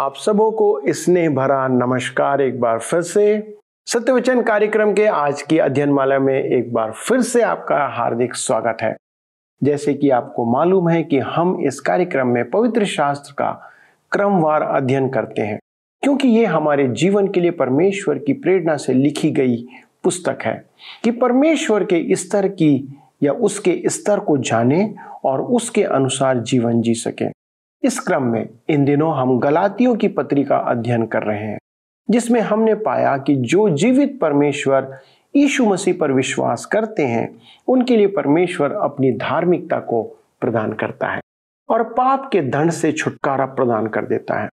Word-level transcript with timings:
आप 0.00 0.14
सबों 0.16 0.50
को 0.50 0.80
स्नेह 0.88 1.28
भरा 1.30 1.66
नमस्कार 1.68 2.40
एक 2.40 2.60
बार 2.60 2.78
फिर 2.78 3.00
से। 3.02 3.56
सत्यवचन 3.86 4.40
कार्यक्रम 4.42 4.92
के 4.92 5.06
आज 5.06 5.40
की 5.42 5.58
अध्ययन 5.58 5.90
माला 5.92 6.18
में 6.18 6.34
एक 6.34 6.72
बार 6.72 6.92
फिर 6.98 7.20
से 7.20 7.42
आपका 7.42 7.78
हार्दिक 7.96 8.34
स्वागत 8.34 8.82
है। 8.82 8.94
जैसे 9.62 9.94
कि 9.94 10.10
आपको 10.10 10.44
मालूम 10.44 10.88
है 10.88 11.02
कि 11.02 11.18
हम 11.18 11.56
इस 11.66 11.80
कार्यक्रम 11.80 12.28
में 12.28 12.50
पवित्र 12.50 12.84
शास्त्र 12.84 13.32
का 13.32 13.50
क्रमवार 14.12 14.62
अध्ययन 14.62 15.08
करते 15.08 15.42
हैं, 15.42 15.58
क्योंकि 16.02 16.28
ये 16.28 16.44
हमारे 16.44 16.86
जीवन 16.94 17.28
के 17.28 17.40
लिए 17.40 17.50
परमेश्वर 17.50 18.18
की 18.18 18.32
प्रेरणा 18.32 18.76
से 18.76 18.92
लिखी 18.92 19.30
गई 19.30 19.56
पुस्तक 20.04 20.38
है 20.42 20.54
कि 21.04 21.10
परमेश्वर 21.10 21.84
के 21.84 22.16
स्तर 22.16 22.48
की 22.48 22.72
या 23.22 23.32
उसके 23.32 23.80
स्तर 23.86 24.20
को 24.20 24.38
जाने 24.38 24.94
और 25.24 25.42
उसके 25.42 25.82
अनुसार 25.82 26.38
जीवन 26.38 26.80
जी 26.80 26.94
सके। 26.94 27.28
इस 27.82 27.98
क्रम 28.00 28.22
में 28.22 28.48
इन 28.68 28.84
दिनों 28.84 29.14
हम 29.16 29.38
गलातियों 29.38 29.94
की 29.94 30.08
पत्री 30.08 30.44
का 30.44 30.56
अध्ययन 30.56 31.06
कर 31.06 31.22
रहे 31.22 31.38
हैं, 31.38 31.58
जिसमें 32.08 32.40
हमने 32.40 32.74
पाया 32.74 33.16
कि 33.16 33.34
जो 33.34 33.68
जीवित 33.68 34.18
परमेश्वर 34.20 34.98
यीशु 35.34 35.64
मसीह 35.64 35.94
पर 36.00 36.12
विश्वास 36.12 36.64
करते 36.64 37.02
हैं, 37.02 37.28
उनके 37.68 37.96
लिए 37.96 38.06
परमेश्वर 38.06 38.72
अपनी 38.72 39.12
धार्मिकता 39.12 39.78
को 39.80 40.02
प्रदान 40.40 40.72
करता 40.72 41.08
है 41.08 41.20
और 41.68 41.82
पाप 41.82 42.28
के 42.32 42.40
दंड 42.40 42.70
से 42.70 42.92
छुटकारा 42.92 43.46
प्रदान 43.46 43.86
कर 43.86 44.04
देता 44.04 44.40
है। 44.40 44.48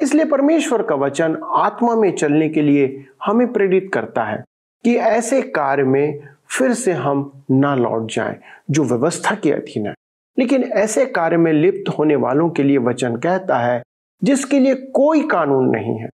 इसलिए 0.00 0.24
परमेश्वर 0.24 0.82
का 0.82 0.94
वचन 0.94 1.38
आत्मा 1.56 1.94
में 1.96 2.10
चलने 2.12 2.48
के 2.48 2.62
लिए 2.62 3.04
हमें 3.24 3.52
प्रेरित 3.52 3.90
करता 3.94 4.24
है 4.24 4.42
कि 4.84 4.96
ऐसे 4.96 5.42
कार्य 5.42 5.84
में 5.84 6.22
फिर 6.50 6.72
से 6.74 6.92
हम 6.92 7.30
ना 7.50 7.74
लौट 7.74 8.12
जाएँ, 8.12 8.36
जो 8.70 8.84
व्यवस्था 8.84 9.34
के 9.34 9.52
अधीन 9.52 9.86
है। 9.86 9.94
लेकिन 10.38 10.64
ऐसे 10.64 11.06
कार्य 11.06 11.36
में 11.36 11.52
लिप्त 11.52 11.88
होने 11.88 12.16
वालों 12.16 12.50
के 12.50 12.62
लिए 12.62 12.78
वचन 12.78 13.16
कहता 13.16 13.58
है, 13.58 13.82
जिसके 14.22 14.58
लिए 14.58 14.74
कोई 14.74 15.26
कानून 15.28 15.68
नहीं 15.68 15.98
है, 15.98 16.08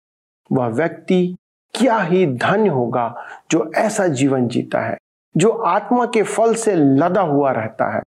वह 0.53 0.67
व्यक्ति 0.67 1.37
क्या 1.75 1.99
ही 1.99 2.27
धन्य 2.27 2.69
होगा 2.69 3.15
जो 3.51 3.71
ऐसा 3.77 4.07
जीवन 4.07 4.49
जीता 4.49 4.81
है, 4.81 4.97
जो 5.37 5.51
आत्मा 5.51 6.07
के 6.07 6.23
फल 6.23 6.55
से 6.55 6.75
लदा 6.75 7.21
हुआ 7.21 7.51
रहता 7.53 7.97
है। 7.97 8.03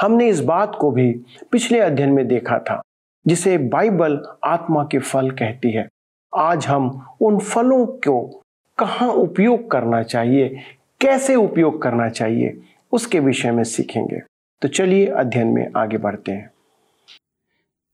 हमने 0.00 0.28
इस 0.28 0.40
बात 0.40 0.76
को 0.80 0.90
भी 0.90 1.12
पिछले 1.50 1.78
अध्ययन 1.78 2.12
में 2.12 2.26
देखा 2.28 2.58
था, 2.58 2.80
जिसे 3.26 3.58
बाइबल 3.58 4.20
आत्मा 4.44 4.84
के 4.84 4.98
फल 4.98 5.30
कहती 5.30 5.70
है। 5.70 5.88
आज 6.36 6.66
हम 6.66 7.06
उन 7.20 7.38
फलों 7.38 7.86
को 7.86 8.42
कहाँ 8.78 9.08
उपयोग 9.08 9.70
करना 9.70 10.02
चाहिए, 10.02 10.60
कैसे 11.00 11.34
उपयोग 11.34 11.82
करना 11.82 12.08
चाहिए, 12.08 12.60
उसके 12.92 13.20
विषय 13.20 13.50
में 13.50 13.64
सीखेंगे। 13.64 14.20
तो 14.62 14.68
चलिए 14.68 15.06
अध्ययन 15.06 15.46
में 15.46 15.66
आगे 15.76 15.98
बढ़ते 15.98 16.32
हैं। 16.32 16.50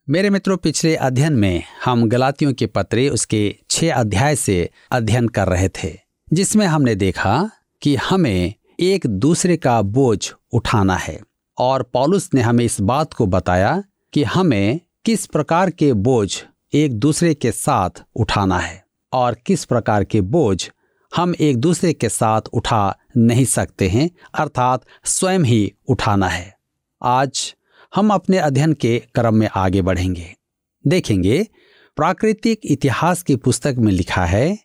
मेरे 0.09 0.31
मित्रों, 0.31 0.57
पिछले 0.57 0.97
अध्ययन 0.97 1.33
में 1.33 1.63
हम 1.85 2.09
गलातियों 2.09 2.53
के 2.53 2.67
पत्रे 2.67 3.09
उसके 3.09 3.59
छह 3.71 3.95
अध्याय 3.95 4.37
से 4.37 4.71
अध्ययन 4.93 5.29
कर 5.29 5.49
रहे 5.49 5.69
थे, 5.69 5.99
जिसमें 6.33 6.67
हमने 6.67 6.95
देखा 6.95 7.51
कि 7.83 7.97
हमें 7.97 8.55
एक 8.81 9.07
दूसरे 9.07 9.57
का 9.57 9.83
बोझ 9.83 10.33
उठाना 10.53 10.97
है 10.97 11.21
और 11.59 11.83
पॉलुस 11.83 12.31
ने 12.35 12.41
हमें 12.41 12.65
इस 12.65 12.81
बात 12.81 13.13
को 13.13 13.27
बताया 13.27 13.83
कि 14.13 14.23
हमें 14.23 14.81
किस 15.05 15.27
प्रकार 15.27 15.71
के 15.71 15.93
बोझ 15.93 16.43
एक 16.75 16.99
दूसरे 16.99 17.35
के 17.35 17.53
साथ 17.53 17.91
उठाना 18.17 18.59
है 18.59 18.85
और 19.13 19.37
किस 19.47 19.65
प्रकार 19.65 20.05
के 20.05 20.21
बोझ 20.21 20.71
हम 21.17 21.35
एक 21.41 21.57
दूसरे 21.57 21.93
के 21.93 22.09
साथ 22.09 22.43
उठा 22.53 22.99
नहीं 23.17 23.45
सकते 23.45 23.89
हैं, 23.89 24.11
अर्थात 24.35 24.85
स्वयं 25.05 25.41
ही 25.41 25.75
उठाना 25.89 26.29
है। 26.29 26.56
आज 27.07 27.55
हम 27.95 28.15
अपने 28.15 28.39
अध्ययन 28.39 28.73
के 28.73 28.99
क्रम 29.15 29.35
में 29.35 29.49
आगे 29.55 29.83
बढ़ेंगे। 29.83 30.37
देखेंगे, 30.87 31.49
प्राकृतिक 31.97 32.61
इतिहास 32.65 33.23
की 33.23 33.37
पुस्तक 33.37 33.75
में 33.79 33.93
लिखा 33.93 34.25
है, 34.25 34.59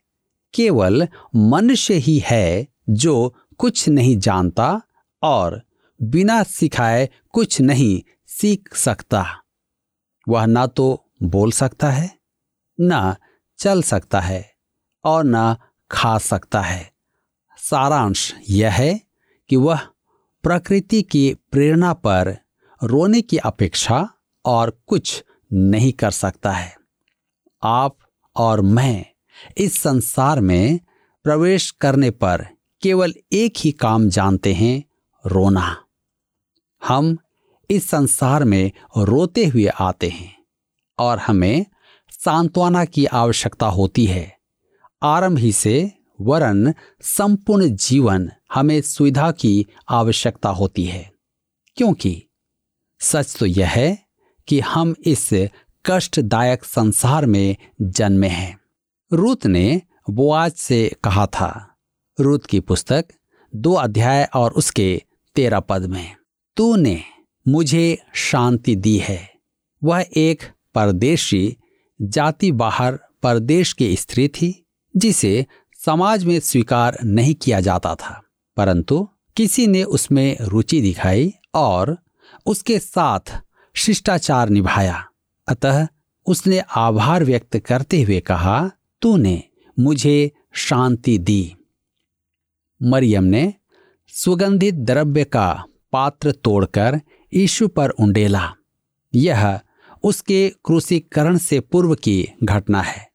केवल 0.54 1.08
मनुष्य 1.36 1.94
ही 1.94 2.18
है 2.26 2.68
जो 2.90 3.36
कुछ 3.58 3.90
नहीं 3.90 4.18
जानता 4.18 4.82
और 5.24 5.62
बिना 6.02 6.44
सिखाए 6.44 7.10
कुछ 7.30 7.62
नहीं 7.62 8.02
सीख 8.28 8.76
सकता। 8.76 9.26
वह 10.30 10.46
ना 10.46 10.68
तो 10.68 11.12
बोल 11.24 11.52
सकता 11.52 11.90
है, 11.90 12.20
ना 12.80 13.16
चल 13.58 13.82
सकता 13.82 14.20
है 14.20 14.54
और 15.06 15.24
ना 15.24 15.58
खा 15.92 16.18
सकता 16.18 16.62
है। 16.62 16.92
सारांश 17.58 18.36
यह 18.50 18.72
है 18.72 19.02
कि 19.50 19.56
वह 19.56 19.80
प्रकृति 20.44 21.02
की 21.02 21.36
प्रेरणा 21.52 21.94
पर 21.94 22.38
रोने 22.84 23.22
की 23.22 23.38
अपेक्षा 23.38 24.10
और 24.46 24.82
कुछ 24.88 25.24
नहीं 25.54 25.94
कर 25.94 26.12
सकता 26.12 26.52
है। 26.52 26.76
आप 27.64 27.98
और 28.36 28.62
मैं 28.62 29.06
इस 29.58 29.80
संसार 29.80 30.42
में 30.42 30.80
प्रवेश 31.24 31.72
करने 31.72 32.12
पर 32.12 32.48
केवल 32.82 33.14
एक 33.34 33.54
ही 33.58 33.72
काम 33.72 34.10
जानते 34.10 34.54
हैं, 34.54 34.84
रोना। 35.26 35.78
हम 36.88 37.18
इस 37.70 37.90
संसार 37.90 38.44
में 38.44 38.72
रोते 38.98 39.46
हुए 39.46 39.66
आते 39.66 40.10
हैं 40.10 40.44
और 41.00 41.18
हमें 41.18 41.66
सांत्वना 42.12 42.86
की 42.86 43.06
आवश्यकता 43.06 43.66
होती 43.66 44.06
है। 44.06 44.38
आरंभ 45.04 45.38
ही 45.38 45.52
से 45.52 45.92
वरन 46.22 46.74
संपूर्ण 47.02 47.76
जीवन 47.76 48.32
हमें 48.54 48.82
सुविधा 48.82 49.32
की 49.32 49.66
आवश्यकता 49.90 50.50
होती 50.50 50.84
है। 50.84 51.12
क्योंकि 51.76 52.28
सच 53.00 53.36
तो 53.36 53.46
यह 53.46 53.70
है 53.70 54.06
कि 54.48 54.60
हम 54.60 54.96
इस 55.06 55.30
कष्टदायक 55.86 56.64
संसार 56.64 57.26
में 57.26 57.56
जन्मे 57.82 58.28
हैं। 58.28 58.60
रूत 59.14 59.46
ने 59.46 59.82
बोआज 60.10 60.52
से 60.52 60.96
कहा 61.04 61.26
था, 61.26 61.76
रूत 62.20 62.46
की 62.46 62.60
पुस्तक 62.60 63.06
दो 63.56 63.74
अध्याय 63.74 64.30
और 64.36 64.52
उसके 64.52 65.02
तेरह 65.36 65.60
पद 65.60 65.86
में, 65.86 66.16
तूने 66.58 67.04
मुझे 67.48 67.98
शांति 68.14 68.76
दी 68.76 68.98
है। 68.98 69.34
वह 69.84 70.06
एक 70.18 70.44
परदेशी, 70.76 71.58
जाति 72.02 72.52
बाहर 72.52 73.00
परदेश 73.24 73.74
की 73.74 73.96
स्त्री 73.96 74.28
थी, 74.28 74.66
जिसे 74.98 75.46
समाज 75.86 76.26
में 76.26 76.40
स्वीकार 76.40 76.98
नहीं 77.04 77.36
किया 77.36 77.60
जाता 77.60 77.96
था। 77.96 78.21
परंतु 78.58 79.10
किसी 79.38 79.68
ने 79.68 79.84
उसमें 79.84 80.38
रुचि 80.42 80.82
दिखाई 80.82 81.34
और 81.54 81.98
उसके 82.46 82.80
साथ 82.80 83.42
शिष्टाचार 83.74 84.50
निभाया। 84.50 85.06
अतः 85.48 85.88
उसने 86.26 86.60
आभार 86.60 87.24
व्यक्त 87.24 87.58
करते 87.58 88.02
हुए 88.02 88.20
कहा, 88.20 88.72
तूने 89.02 89.44
मुझे 89.80 90.32
शांति 90.54 91.18
दी। 91.18 91.56
मरियम 92.84 93.24
ने 93.24 93.54
सुगंधित 94.08 94.76
द्रव्य 94.76 95.24
का 95.24 95.64
पात्र 95.92 96.32
तोड़कर 96.32 97.02
यीशु 97.34 97.68
पर 97.68 97.90
उंडेला। 97.90 98.54
यह 99.16 99.60
उसके 100.04 100.50
क्रूसीकरण 100.50 101.38
से 101.38 101.60
पूर्व 101.60 101.96
की 101.96 102.28
घटना 102.44 102.82
है। 102.82 103.12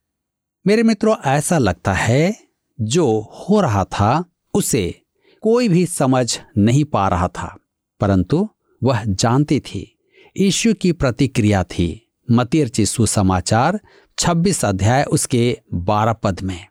मेरे 0.66 0.82
मित्रों, 0.82 1.16
ऐसा 1.16 1.58
लगता 1.58 1.92
है, 1.92 2.36
जो 2.80 3.32
हो 3.34 3.60
रहा 3.60 3.84
था, 3.84 4.24
उसे 4.54 5.02
कोई 5.46 5.68
भी 5.68 5.86
समझ 5.86 6.38
नहीं 6.58 6.84
पा 6.84 7.08
रहा 7.08 7.28
था, 7.28 7.58
परंतु 8.00 8.48
वह 8.84 9.04
जानती 9.04 9.60
थी। 9.60 9.98
यीशु 10.36 10.74
की 10.74 10.92
प्रतिक्रिया 10.92 11.64
थी। 11.64 12.12
मतीर्ची 12.30 12.86
सुसमाचार 12.86 13.80
26 14.18 14.64
अध्याय 14.64 15.04
उसके 15.04 15.58
12 15.74 16.12
पद 16.12 16.40
में। 16.40 16.66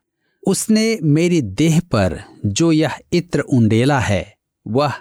उसने 0.48 1.00
मेरी 1.04 1.42
देह 1.42 1.80
पर 1.80 2.20
जो 2.46 2.72
यह 2.72 3.00
इत्र 3.14 3.40
उंडेला 3.40 4.00
है, 4.00 4.36
वह 4.68 4.94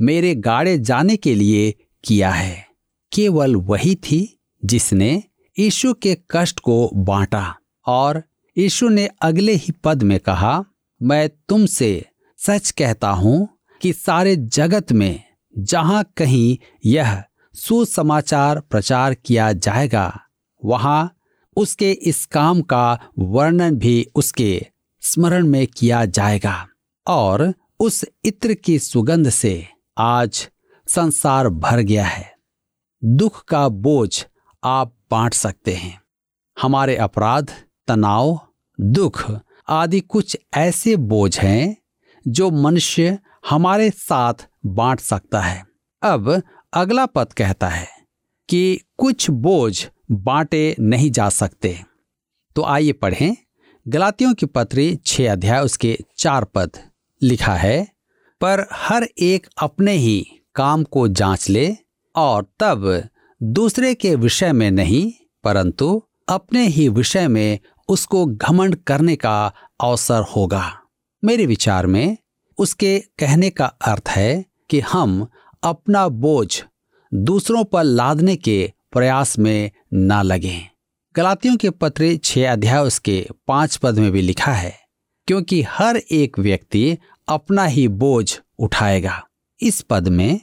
मेरे 0.00 0.34
गाड़े 0.34 0.78
जाने 0.78 1.16
के 1.16 1.34
लिए 1.34 1.74
किया 2.04 2.30
है। 2.30 2.66
केवल 3.12 3.56
वही 3.56 3.94
थी 3.94 4.40
जिसने 4.64 5.22
यीशु 5.58 5.94
के 5.94 6.18
कष्ट 6.30 6.60
को 6.60 6.90
बांटा 6.94 7.54
और 7.86 8.22
यीशु 8.58 8.88
ने 8.88 9.08
अगले 9.22 9.52
ही 9.52 9.72
पद 9.84 10.02
में 10.02 10.20
कहा, 10.20 10.64
मैं 11.02 11.30
तुमसे 11.48 12.04
सच 12.38 12.70
कहता 12.70 13.10
हूँ 13.10 13.48
कि 13.82 13.92
सारे 13.92 14.36
जगत 14.36 14.92
में 14.92 15.24
जहाँ 15.58 16.12
कहीं 16.16 16.58
यह 16.84 17.24
सुसमाचार 17.54 18.60
प्रचार 18.60 19.14
किया 19.14 19.52
जाएगा, 19.52 20.20
वहाँ 20.64 21.14
उसके 21.56 21.92
इस 21.92 22.26
काम 22.26 22.62
का 22.62 22.98
वर्णन 23.18 23.76
भी 23.76 24.06
उसके 24.14 24.66
स्मरण 25.00 25.46
में 25.46 25.66
किया 25.66 26.04
जाएगा। 26.04 26.68
और 27.06 27.54
उस 27.80 28.04
इत्र 28.24 28.54
की 28.54 28.78
सुगंध 28.78 29.30
से 29.30 29.66
आज 29.98 30.48
संसार 30.88 31.48
भर 31.48 31.80
गया 31.80 32.06
है। 32.06 32.34
दुख 33.04 33.44
का 33.44 33.68
बोझ 33.68 34.24
आप 34.64 34.94
बांट 35.10 35.34
सकते 35.34 35.74
हैं। 35.74 36.00
हमारे 36.62 36.96
अपराध, 36.96 37.50
तनाव, 37.86 38.40
दुख 38.80 39.32
आदि 39.68 40.00
कुछ 40.00 40.38
ऐसे 40.54 40.96
बोझ 40.96 41.38
हैं 41.38 41.76
जो 42.28 42.50
मनुष्य 42.50 43.18
हमारे 43.50 43.90
साथ 43.90 44.34
बांट 44.66 45.00
सकता 45.00 45.40
है। 45.40 45.64
अब 46.02 46.42
अगला 46.72 47.06
पद 47.06 47.32
कहता 47.32 47.68
है 47.68 47.88
कि 48.48 48.80
कुछ 48.96 49.30
बोझ 49.30 49.86
बांटे 50.10 50.76
नहीं 50.80 51.10
जा 51.10 51.28
सकते। 51.28 51.80
तो 52.56 52.62
आइए 52.62 52.92
पढ़ें। 52.92 53.36
गलातियों 53.88 54.34
की 54.34 54.46
पत्री 54.46 54.96
छह 55.06 55.32
अध्याय, 55.32 55.60
उसके 55.60 55.98
चार 56.18 56.44
पद 56.44 56.70
लिखा 57.22 57.54
है, 57.54 57.88
पर 58.40 58.66
हर 58.72 59.08
एक 59.18 59.46
अपने 59.62 59.92
ही 59.92 60.26
काम 60.54 60.84
को 60.84 61.08
जाँच 61.08 61.48
ले 61.50 61.76
और 62.16 62.46
तब 62.60 63.08
दूसरे 63.42 63.94
के 63.94 64.14
विषय 64.14 64.52
में 64.52 64.70
नहीं, 64.70 65.12
परंतु 65.44 66.02
अपने 66.28 66.66
ही 66.66 66.88
विषय 66.88 67.28
में 67.28 67.58
उसको 67.88 68.26
घमंड 68.26 68.76
करने 68.76 69.16
का 69.16 69.52
अवसर 69.80 70.22
होगा। 70.22 70.80
मेरे 71.22 71.46
विचार 71.46 71.86
में 71.86 72.16
उसके 72.58 72.98
कहने 73.18 73.50
का 73.50 73.66
अर्थ 73.66 74.08
है 74.08 74.44
कि 74.70 74.80
हम 74.80 75.26
अपना 75.62 76.08
बोझ 76.08 76.62
दूसरों 77.12 77.64
पर 77.64 77.84
लादने 77.84 78.36
के 78.36 78.72
प्रयास 78.92 79.38
में 79.38 79.70
न 79.94 80.22
लगें। 80.22 80.68
गलातियों 81.14 81.56
के 81.56 81.70
पत्र 81.70 82.16
छह 82.16 82.52
अध्याय 82.52 82.82
उसके 82.82 83.26
पाँच 83.46 83.76
पद 83.76 83.98
में 83.98 84.10
भी 84.12 84.22
लिखा 84.22 84.52
है, 84.52 84.74
क्योंकि 85.28 85.62
हर 85.62 85.96
एक 85.96 86.38
व्यक्ति 86.38 86.98
अपना 87.28 87.64
ही 87.64 87.88
बोझ 87.88 88.38
उठाएगा। 88.58 89.22
इस 89.60 89.80
पद 89.80 90.08
में 90.08 90.40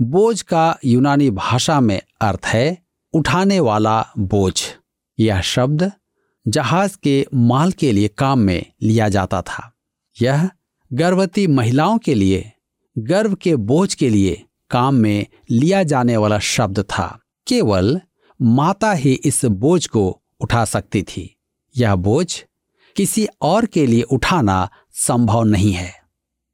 बोझ 0.00 0.40
का 0.42 0.78
यूनानी 0.84 1.30
भाषा 1.30 1.80
में 1.80 2.00
अर्थ 2.20 2.46
है 2.46 2.78
उठाने 3.14 3.60
वाला 3.60 4.00
बोझ। 4.18 4.62
यह 5.18 5.40
शब्द 5.40 5.90
जहाज़ 6.46 6.96
के 7.02 7.26
माल 7.34 7.72
के 7.72 7.92
लिए 7.92 8.08
काम 8.08 8.38
में 8.38 8.64
लिया 8.82 9.08
जाता 9.08 9.42
था। 9.42 9.72
यह 10.22 10.50
गर्भवती 10.92 11.46
महिलाओं 11.46 11.98
के 11.98 12.14
लिए, 12.14 12.52
गर्भ 12.98 13.34
के 13.34 13.56
बोझ 13.56 13.94
के 13.94 14.08
लिए 14.08 14.44
काम 14.70 14.94
में 14.94 15.26
लिया 15.50 15.82
जाने 15.82 16.16
वाला 16.16 16.38
शब्द 16.38 16.78
था। 16.80 17.20
केवल 17.46 18.00
माता 18.42 18.92
ही 18.92 19.12
इस 19.12 19.44
बोझ 19.44 19.86
को 19.86 20.22
उठा 20.40 20.64
सकती 20.64 21.02
थी। 21.02 21.36
यह 21.76 21.94
बोझ 21.94 22.44
किसी 22.96 23.28
और 23.42 23.66
के 23.66 23.86
लिए 23.86 24.02
उठाना 24.02 24.70
संभव 24.92 25.44
नहीं 25.44 25.72
है। 25.72 25.94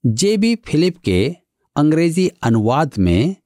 जेबी 0.06 0.56
फिलिप 0.56 0.98
के 0.98 1.36
अंग्रेज़ी 1.76 2.30
अनुवाद 2.42 2.90
में 2.98 3.36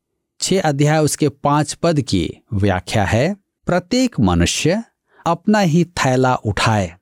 छह 0.41 0.61
अध्याय 0.61 0.99
उसके 0.99 1.29
पाँच 1.29 1.75
पद 1.75 2.00
की 2.00 2.37
व्याख्या 2.53 3.05
है, 3.05 3.35
प्रत्येक 3.67 4.20
मनुष्य 4.20 4.82
अपना 5.26 5.59
ही 5.59 5.85
थैला 5.85 6.35
उठाए। 6.35 6.97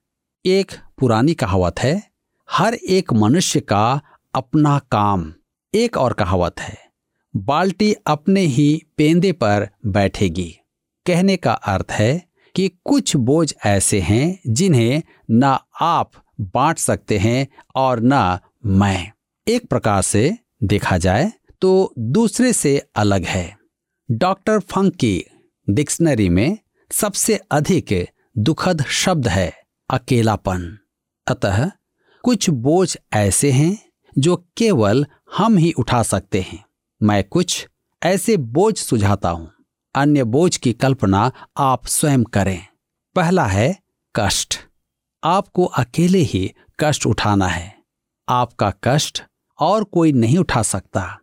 एक 0.47 0.73
पुरानी 0.99 1.35
कहावत 1.35 1.81
है 1.81 2.16
हर 2.49 2.75
एक 2.75 3.13
मनुष्य 3.13 3.61
का 3.61 4.01
अपना 4.35 4.79
काम 4.93 5.33
एक 5.75 5.97
और 5.97 6.13
कहावत 6.13 6.61
है, 6.61 6.79
बाल्टी 7.35 7.93
अपने 8.07 8.41
ही 8.41 8.83
पेंदे 8.97 9.33
पर 9.33 9.69
बैठेगी। 9.87 10.49
कहने 11.07 11.37
का 11.37 11.53
अर्थ 11.53 11.93
है 11.93 12.23
कि 12.55 12.69
कुछ 12.85 13.15
बोझ 13.19 13.53
ऐसे 13.67 14.01
हैं 14.01 14.39
जिन्हें 14.49 15.03
ना 15.31 15.53
आप 15.81 16.11
बांट 16.41 16.79
सकते 16.79 17.19
हैं 17.19 17.47
और 17.77 18.01
न 18.03 18.39
मैं। 18.67 19.13
एक 19.47 19.69
प्रकार 19.69 20.03
से 20.03 20.37
देखा 20.65 20.99
जाए 20.99 21.33
तो 21.63 21.93
दूसरे 21.99 22.53
से 22.53 22.79
अलग 22.97 23.25
है। 23.25 23.57
डॉक्टर 24.09 24.59
फंक 24.61 24.95
की 24.95 25.23
डिक्शनरी 25.69 26.29
में 26.29 26.59
सबसे 26.91 27.41
अधिक 27.51 27.93
दुखद 28.39 28.85
शब्द 28.95 29.29
है 29.29 29.53
अकेलापन। 29.91 30.77
अतः 31.27 31.71
कुछ 32.27 32.51
बोझ 32.51 32.97
ऐसे 33.13 33.51
हैं 33.51 33.91
जो 34.19 34.37
केवल 34.57 35.07
हम 35.37 35.57
ही 35.57 35.73
उठा 35.73 36.03
सकते 36.03 36.41
हैं। 36.41 36.65
मैं 37.03 37.25
कुछ 37.25 37.69
ऐसे 38.03 38.37
बोझ 38.37 38.77
सुझाता 38.79 39.31
हूँ। 39.31 39.53
अन्य 39.95 40.25
बोझ 40.25 40.57
की 40.57 40.73
कल्पना 40.73 41.33
आप 41.57 41.87
स्वयं 41.87 42.25
करें। 42.25 42.67
पहला 43.15 43.47
है 43.47 43.83
कष्ट। 44.15 44.59
आपको 45.25 45.65
अकेले 45.65 46.19
ही 46.19 46.55
कष्ट 46.81 47.07
उठाना 47.07 47.47
है। 47.47 47.79
आपका 48.29 48.73
कष्ट 48.85 49.23
और 49.59 49.85
कोई 49.85 50.13
नहीं 50.13 50.39
उठा 50.39 50.63
सकता। 50.63 51.19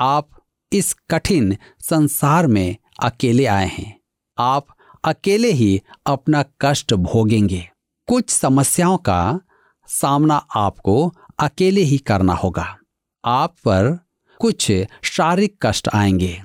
आप 0.00 0.30
इस 0.72 0.96
कठिन 1.10 1.56
संसार 1.80 2.46
में 2.46 2.76
अकेले 3.02 3.46
आए 3.46 3.68
हैं। 3.68 4.00
आप 4.38 4.66
अकेले 5.04 5.50
ही 5.50 5.82
अपना 6.06 6.44
कष्ट 6.60 6.94
भोगेंगे। 6.94 7.70
कुछ 8.08 8.30
समस्याओं 8.30 8.98
का 8.98 9.40
सामना 9.88 10.46
आपको 10.56 11.14
अकेले 11.38 11.80
ही 11.80 11.98
करना 11.98 12.34
होगा। 12.34 12.76
आप 13.24 13.50
पर 13.50 13.98
कुछ 14.40 14.72
शारीरिक 15.02 15.56
कष्ट 15.62 15.88
आएँगे। 15.94 16.42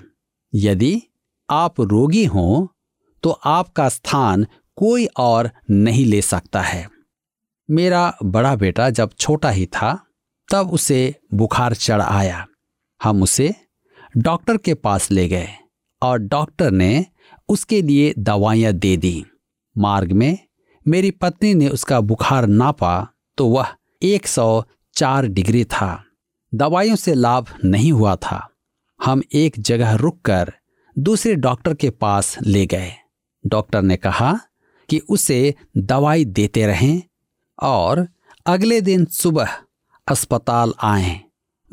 यदि 0.55 1.01
आप 1.49 1.81
रोगी 1.81 2.25
हों 2.25 2.67
तो 3.23 3.29
आपका 3.29 3.89
स्थान 3.89 4.47
कोई 4.75 5.05
और 5.05 5.51
नहीं 5.71 6.05
ले 6.05 6.21
सकता 6.21 6.61
है। 6.61 6.89
मेरा 7.71 8.17
बड़ा 8.23 8.55
बेटा 8.55 8.89
जब 8.89 9.11
छोटा 9.19 9.49
ही 9.49 9.65
था, 9.65 10.05
तब 10.51 10.71
उसे 10.71 11.15
बुखार 11.33 11.73
चढ़ 11.73 12.01
आया। 12.01 12.47
हम 13.03 13.23
उसे 13.23 13.55
डॉक्टर 14.17 14.57
के 14.57 14.73
पास 14.73 15.11
ले 15.11 15.27
गए 15.27 15.47
और 16.01 16.17
डॉक्टर 16.17 16.71
ने 16.71 17.05
उसके 17.49 17.81
लिए 17.81 18.13
दवाइयाँ 18.19 18.73
दे 18.73 18.97
दी। 18.97 19.25
मार्ग 19.77 20.11
में 20.11 20.37
मेरी 20.87 21.11
पत्नी 21.11 21.53
ने 21.53 21.69
उसका 21.69 22.01
बुखार 22.01 22.47
नापा 22.47 23.07
तो 23.37 23.47
वह 23.47 23.67
104 24.01 25.27
डिग्री 25.27 25.65
था। 25.65 26.05
दवाइयों 26.55 26.95
से 26.95 27.13
लाभ 27.13 27.47
नहीं 27.65 27.91
हुआ 27.91 28.15
था। 28.15 28.49
हम 29.03 29.21
एक 29.33 29.53
जगह 29.59 29.93
रुककर 29.93 30.53
दूसरे 30.99 31.35
डॉक्टर 31.35 31.73
के 31.73 31.89
पास 31.89 32.37
ले 32.41 32.65
गए। 32.65 32.91
डॉक्टर 33.47 33.81
ने 33.81 33.97
कहा 33.97 34.39
कि 34.89 34.99
उसे 34.99 35.55
दवाई 35.77 36.25
देते 36.25 36.67
रहें 36.67 37.01
और 37.63 38.07
अगले 38.45 38.81
दिन 38.81 39.05
सुबह 39.05 39.57
अस्पताल 40.07 40.73
आए। 40.81 41.21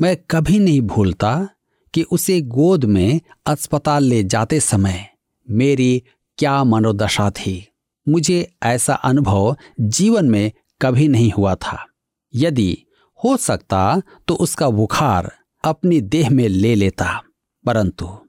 मैं 0.00 0.16
कभी 0.30 0.58
नहीं 0.58 0.80
भूलता 0.80 1.48
कि 1.94 2.02
उसे 2.02 2.40
गोद 2.40 2.84
में 2.84 3.20
अस्पताल 3.46 4.04
ले 4.04 4.24
जाते 4.24 4.60
समय 4.60 5.08
मेरी 5.50 6.02
क्या 6.38 6.64
मनोदशा 6.64 7.30
थी। 7.30 7.68
मुझे 8.08 8.54
ऐसा 8.62 8.94
अनुभव 8.94 9.56
जीवन 9.80 10.30
में 10.30 10.52
कभी 10.82 11.08
नहीं 11.08 11.32
हुआ 11.32 11.54
था। 11.54 11.86
यदि 12.34 12.78
हो 13.24 13.36
सकता 13.36 14.02
तो 14.28 14.34
उसका 14.34 14.70
बुखार 14.70 15.32
अपनी 15.64 16.00
देह 16.00 16.30
में 16.30 16.48
ले 16.48 16.74
लेता। 16.74 17.22
परंतु, 17.66 18.28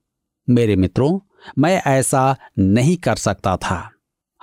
मेरे 0.50 0.76
मित्रों, 0.76 1.20
मैं 1.58 1.82
ऐसा 1.82 2.36
नहीं 2.60 2.98
कर 2.98 3.16
सकता 3.16 3.58
था। 3.58 3.92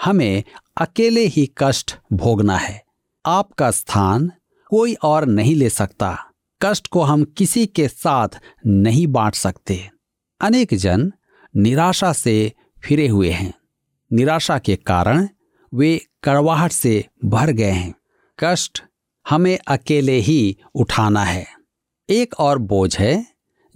हमें 0.05 0.45
अकेले 0.77 1.21
ही 1.21 1.53
कष्ट 1.59 1.97
भोगना 2.13 2.57
है। 2.57 2.85
आपका 3.27 3.71
स्थान 3.71 4.33
कोई 4.71 4.95
और 4.95 5.25
नहीं 5.25 5.55
ले 5.55 5.71
सकता। 5.71 6.19
कष्ट 6.63 6.87
को 6.87 7.03
हम 7.03 7.25
किसी 7.25 7.67
के 7.67 7.89
साथ 7.89 8.29
नहीं 8.67 9.07
बांट 9.07 9.35
सकते। 9.35 9.91
अनेक 10.41 10.75
जन 10.75 11.13
निराशा 11.57 12.13
से 12.13 12.53
फिरे 12.85 13.09
हुए 13.09 13.31
हैं। 13.31 13.55
निराशा 14.13 14.59
के 14.59 14.77
कारण 14.77 15.29
वे 15.75 16.07
कड़वाहट 16.25 16.73
से 16.73 17.07
भर 17.25 17.51
गए 17.51 17.71
हैं। 17.71 17.95
कष्ट 18.41 18.83
हमें 19.29 19.59
अकेले 19.69 20.13
ही 20.13 20.57
उठाना 20.75 21.25
है। 21.25 21.47
एक 22.11 22.35
और 22.35 22.59
बोझ 22.59 22.99
है 22.99 23.27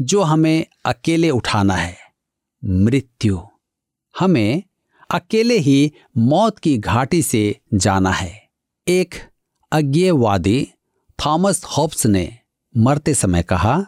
जो 0.01 0.23
हमें 0.23 0.67
अकेले 0.85 1.31
उठाना 1.31 1.75
है, 1.75 1.97
मृत्यु। 2.65 3.41
हमें 4.19 4.63
अकेले 5.11 5.59
ही 5.59 5.93
मौत 6.19 6.59
की 6.59 6.79
घाटी 6.79 7.23
से 7.23 7.61
जाना 7.75 8.11
है। 8.11 8.49
एक 8.89 9.15
अज्ञेयवादी 9.73 10.69
थॉमस 11.19 11.65
हॉब्स 11.65 12.07
ने 12.07 12.39
मरते 12.77 13.15
समय 13.15 13.43
कहा, 13.43 13.87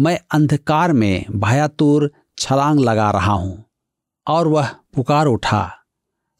मैं 0.00 0.20
अंधकार 0.30 0.92
में 0.92 1.24
भयातुर 1.30 2.12
छलांग 2.38 2.80
लगा 2.80 3.10
रहा 3.10 3.32
हूँ। 3.32 3.64
और 4.26 4.48
वह 4.48 4.68
पुकार 4.94 5.26
उठा, 5.26 5.70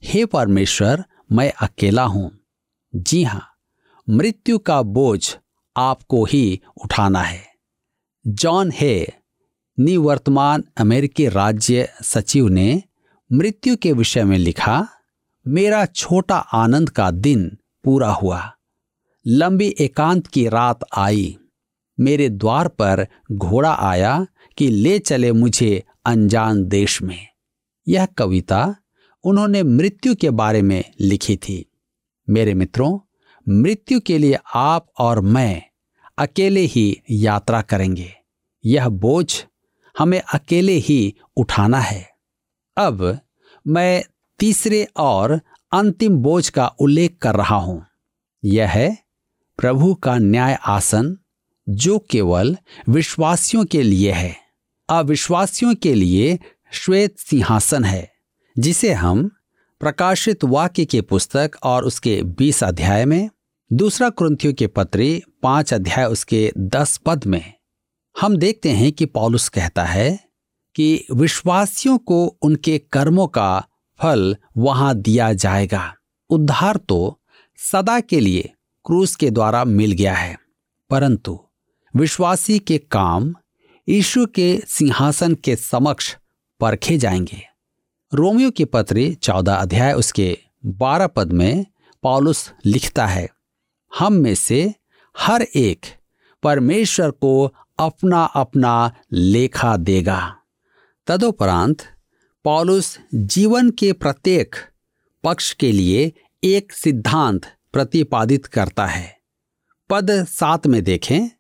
हे 0.05 0.25
परमेश्वर, 0.25 1.05
मैं 1.33 1.53
अकेला 1.53 2.05
हूँ। 2.05 2.31
जी 2.97 3.23
हाँ, 3.23 3.43
मृत्यु 4.11 4.59
का 4.59 4.83
बोझ 4.83 5.37
आपको 5.77 6.25
ही 6.25 6.61
उठाना 6.85 7.23
है। 7.23 7.43
जॉन 8.27 8.71
हे, 8.75 9.13
निवर्तमान 9.81 10.65
अमेरिकी 10.77 11.29
राज्य 11.29 11.89
सचिव 12.03 12.49
ने 12.49 12.83
मृत्यु 13.33 13.77
के 13.77 13.93
विषय 13.93 14.25
में 14.25 14.39
लिखा, 14.39 14.89
मेरा 15.47 15.87
छोटा 15.87 16.37
आनंद 16.37 16.91
का 16.91 17.11
दिन 17.11 17.59
पूरा 17.85 18.13
हुआ। 18.13 18.53
लंबी 19.27 19.75
एकांत 19.81 20.27
की 20.27 20.49
रात 20.49 20.81
आई। 20.97 21.39
मेरे 22.01 22.29
द्वार 22.29 22.69
पर 22.69 23.07
घोड़ा 23.33 23.73
आया 23.73 24.27
कि 24.59 24.69
ले 24.69 24.99
चले 24.99 25.33
मुझे 25.33 25.85
अनजान 26.05 26.65
देश 26.65 27.03
में। 27.03 27.27
यह 27.89 28.07
कविता 28.07 28.77
उन्होंने 29.25 29.63
मृत्यु 29.63 30.15
के 30.15 30.31
बारे 30.31 30.63
में 30.63 30.85
लिखी 31.01 31.37
थी। 31.37 31.73
मेरे 32.31 32.55
मित्रों, 32.55 32.99
मृत्यु 33.49 34.01
के 34.01 34.19
लिए 34.19 34.37
आप 34.55 34.87
और 34.99 35.21
मैं 35.21 35.63
अकेले 36.19 36.61
ही 36.61 37.03
यात्रा 37.11 37.63
करेंगे। 37.63 38.13
यह 38.65 38.89
बोझ 38.89 39.45
हमें 39.99 40.21
अकेले 40.21 40.73
ही 40.73 41.15
उठाना 41.37 41.79
है। 41.79 42.11
अब 42.77 43.19
मैं 43.67 44.05
तीसरे 44.39 44.89
और 44.97 45.41
अंतिम 45.73 46.17
बोझ 46.17 46.49
का 46.49 46.67
उल्लेख 46.67 47.19
कर 47.23 47.35
रहा 47.35 47.57
हूँ। 47.57 47.87
यह 48.45 48.69
है 48.69 48.99
प्रभु 49.57 49.95
का 49.95 50.19
न्याय 50.19 50.59
आसन, 50.67 51.17
जो 51.69 51.99
केवल 51.99 52.57
विश्वासियों 52.89 53.65
के 53.65 53.83
लिए 53.83 54.13
है। 54.13 54.37
अविश्वासियों 54.89 55.75
के 55.75 55.95
लिए 55.95 56.39
श्वेत 56.73 57.19
सिंहासन 57.19 57.85
है, 57.85 58.13
जिसे 58.59 58.93
हम 58.93 59.31
प्रकाशित 59.81 60.45
वाक्य 60.45 60.85
के 60.85 61.01
पुस्तक 61.01 61.57
और 61.63 61.85
उसके 61.85 62.23
बीस 62.23 62.63
अध्याय 62.65 63.05
में, 63.05 63.29
दूसरा 63.71 64.09
क्रंथियों 64.11 64.53
के 64.55 64.67
पत्री 64.67 65.23
पाँच 65.43 65.73
अध्याय 65.75 66.07
उसके 66.07 66.51
दस 66.59 66.97
पद 66.97 67.25
में, 67.25 67.53
हम 68.17 68.37
देखते 68.37 68.71
हैं 68.71 68.93
कि 68.93 69.07
पॉलुस 69.07 69.49
कहता 69.49 69.85
है 69.85 70.19
कि 70.77 71.07
विश्वासियों 71.13 71.97
को 71.99 72.25
उनके 72.43 72.79
कर्मों 72.93 73.27
का 73.27 73.59
फल 74.01 74.37
वहाँ 74.57 74.95
दिया 74.95 75.33
जाएगा। 75.33 75.93
उद्धार 76.31 76.77
तो 76.77 77.19
सदा 77.59 77.99
के 78.01 78.21
लिए 78.21 78.51
क्रूस 78.85 79.15
के 79.17 79.31
द्वारा 79.31 79.65
मिल 79.65 79.93
गया 79.93 80.15
है, 80.15 80.37
परंतु 80.91 81.39
विश्वासी 81.95 82.59
के 82.59 82.79
काम 82.79 83.35
यीशु 83.89 84.27
के 84.27 84.57
सिंहासन 84.69 85.35
के 85.35 85.57
समक्ष 85.57 86.15
परखे 86.61 86.99
जाएँगे। 86.99 87.43
रोमियो 88.17 88.51
की 88.51 88.65
पत्री 88.65 89.15
चौदह 89.15 89.55
अध्याय 89.55 89.93
उसके 89.93 90.37
बारह 90.67 91.07
पद 91.07 91.33
में 91.33 91.67
पॉलुस 92.03 92.53
लिखता 92.65 93.07
है, 93.07 93.29
हम 93.93 94.13
में 94.13 94.35
से 94.35 94.75
हर 95.15 95.43
एक 95.43 95.87
परमेश्वर 96.43 97.11
को 97.11 97.45
अपना 97.79 98.23
अपना 98.25 98.93
लेखा 99.13 99.77
देगा। 99.77 100.21
तदोपरांत 101.07 101.83
पॉलुस 102.45 102.99
जीवन 103.15 103.71
के 103.71 103.93
प्रत्येक 103.93 104.57
पक्ष 105.25 105.53
के 105.53 105.73
लिए 105.73 106.13
एक 106.43 106.73
सिद्धांत 106.73 107.53
प्रतिपादित 107.73 108.47
करता 108.47 108.87
है। 108.87 109.17
पद 109.91 110.11
सात 110.25 110.67
में 110.67 110.83
देखें, 110.85 111.31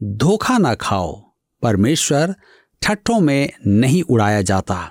धोखा 0.00 0.58
ना 0.58 0.74
खाओ, 0.74 1.16
परमेश्वर 1.62 2.34
ठट्ठों 2.82 3.20
में 3.20 3.50
नहीं 3.66 4.02
उड़ाया 4.02 4.42
जाता। 4.42 4.90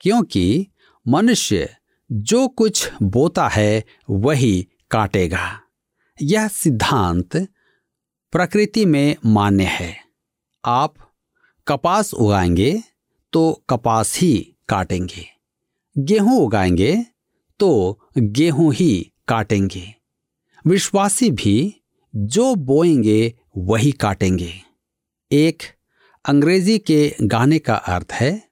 क्योंकि 0.00 0.66
मनुष्य 1.08 1.76
जो 2.12 2.48
कुछ 2.48 2.90
बोता 3.02 3.48
है 3.48 3.84
वही 4.10 4.68
काटेगा। 4.90 5.60
यह 6.22 6.48
सिद्धांत 6.48 7.36
प्रकृति 8.32 8.86
में 8.86 9.16
मान्य 9.26 9.64
है। 9.64 9.96
आप 10.64 10.94
कपास 11.68 12.14
उगाएँगे 12.14 12.82
तो 13.32 13.64
कपास 13.70 14.18
ही 14.18 14.56
काटेंगे। 14.68 15.26
गेहूँ 15.98 16.40
उगाएँगे 16.40 17.06
तो 17.60 18.00
गेहूँ 18.18 18.74
ही 18.74 19.12
काटेंगे। 19.28 19.94
विश्वासी 20.66 21.30
भी 21.30 21.82
जो 22.16 22.54
बोएँगे 22.54 23.34
वही 23.56 23.92
काटेंगे। 23.92 24.52
एक 25.32 25.62
अंग्रेज़ी 26.24 26.78
के 26.78 27.14
गाने 27.22 27.58
का 27.58 27.74
अर्थ 27.74 28.12
है 28.12 28.47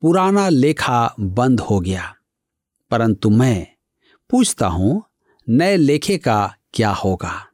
पुराना 0.00 0.48
लेखा 0.48 1.14
बंद 1.20 1.60
हो 1.60 1.80
गया। 1.80 2.14
परंतु 2.90 3.30
मैं 3.30 3.66
पूछता 4.30 4.66
हूँ, 4.66 5.04
नए 5.48 5.76
लेखे 5.76 6.18
का 6.18 6.54
क्या 6.74 6.90
होगा? 6.90 7.46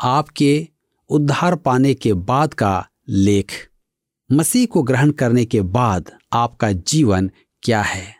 आपके 0.00 0.68
उद्धार 1.08 1.56
पाने 1.56 1.94
के 1.94 2.12
बाद 2.12 2.54
का 2.54 2.88
लेख, 3.08 3.70
मसीह 4.32 4.66
को 4.66 4.82
ग्रहण 4.82 5.10
करने 5.10 5.44
के 5.44 5.62
बाद 5.62 6.10
आपका 6.32 6.72
जीवन 6.72 7.30
क्या 7.62 7.82
है? 7.82 8.16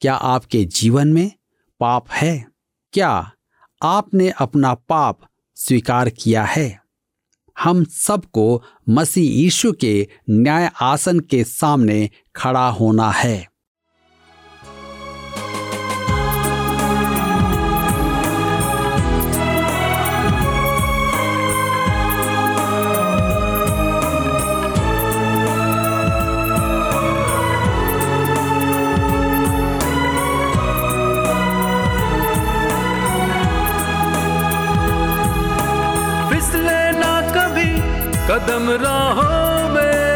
क्या 0.00 0.14
आपके 0.14 0.64
जीवन 0.64 1.12
में 1.12 1.32
पाप 1.80 2.10
है? 2.10 2.46
क्या 2.92 3.32
आपने 3.82 4.30
अपना 4.30 4.74
पाप 4.74 5.20
स्वीकार 5.54 6.10
किया 6.10 6.44
है? 6.44 6.83
हम 7.60 7.84
सबको 7.84 8.62
मसीह 8.88 9.32
यीशु 9.32 9.72
के 9.72 10.08
न्याय 10.30 10.70
आसन 10.80 11.20
के 11.20 11.44
सामने 11.44 12.10
खड़ा 12.36 12.68
होना 12.68 13.10
है। 13.10 13.53
कदम 38.34 38.64
राहों 38.82 39.68
में 39.74 40.08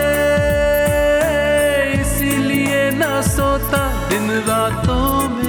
इसलिए 2.00 2.80
ना 2.98 3.20
सोता 3.22 3.82
दिन 4.08 4.30
रातों 4.48 5.28
में। 5.36 5.47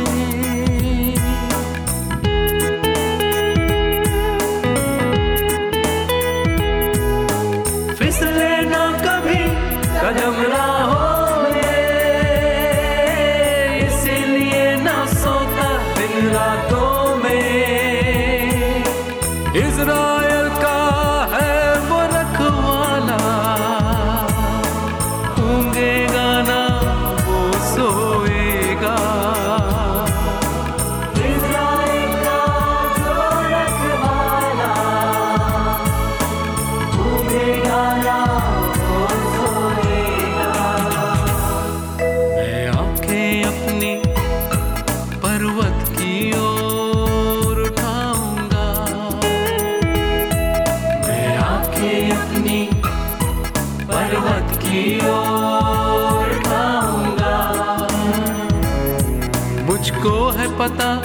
पता, 60.60 61.02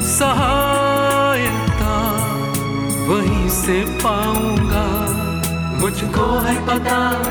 सहायता, 0.00 1.94
वहीं 3.08 3.48
से 3.48 3.84
पाऊँगा। 3.84 4.84
मुझको 5.80 6.38
है 6.38 6.66
पता, 6.66 7.22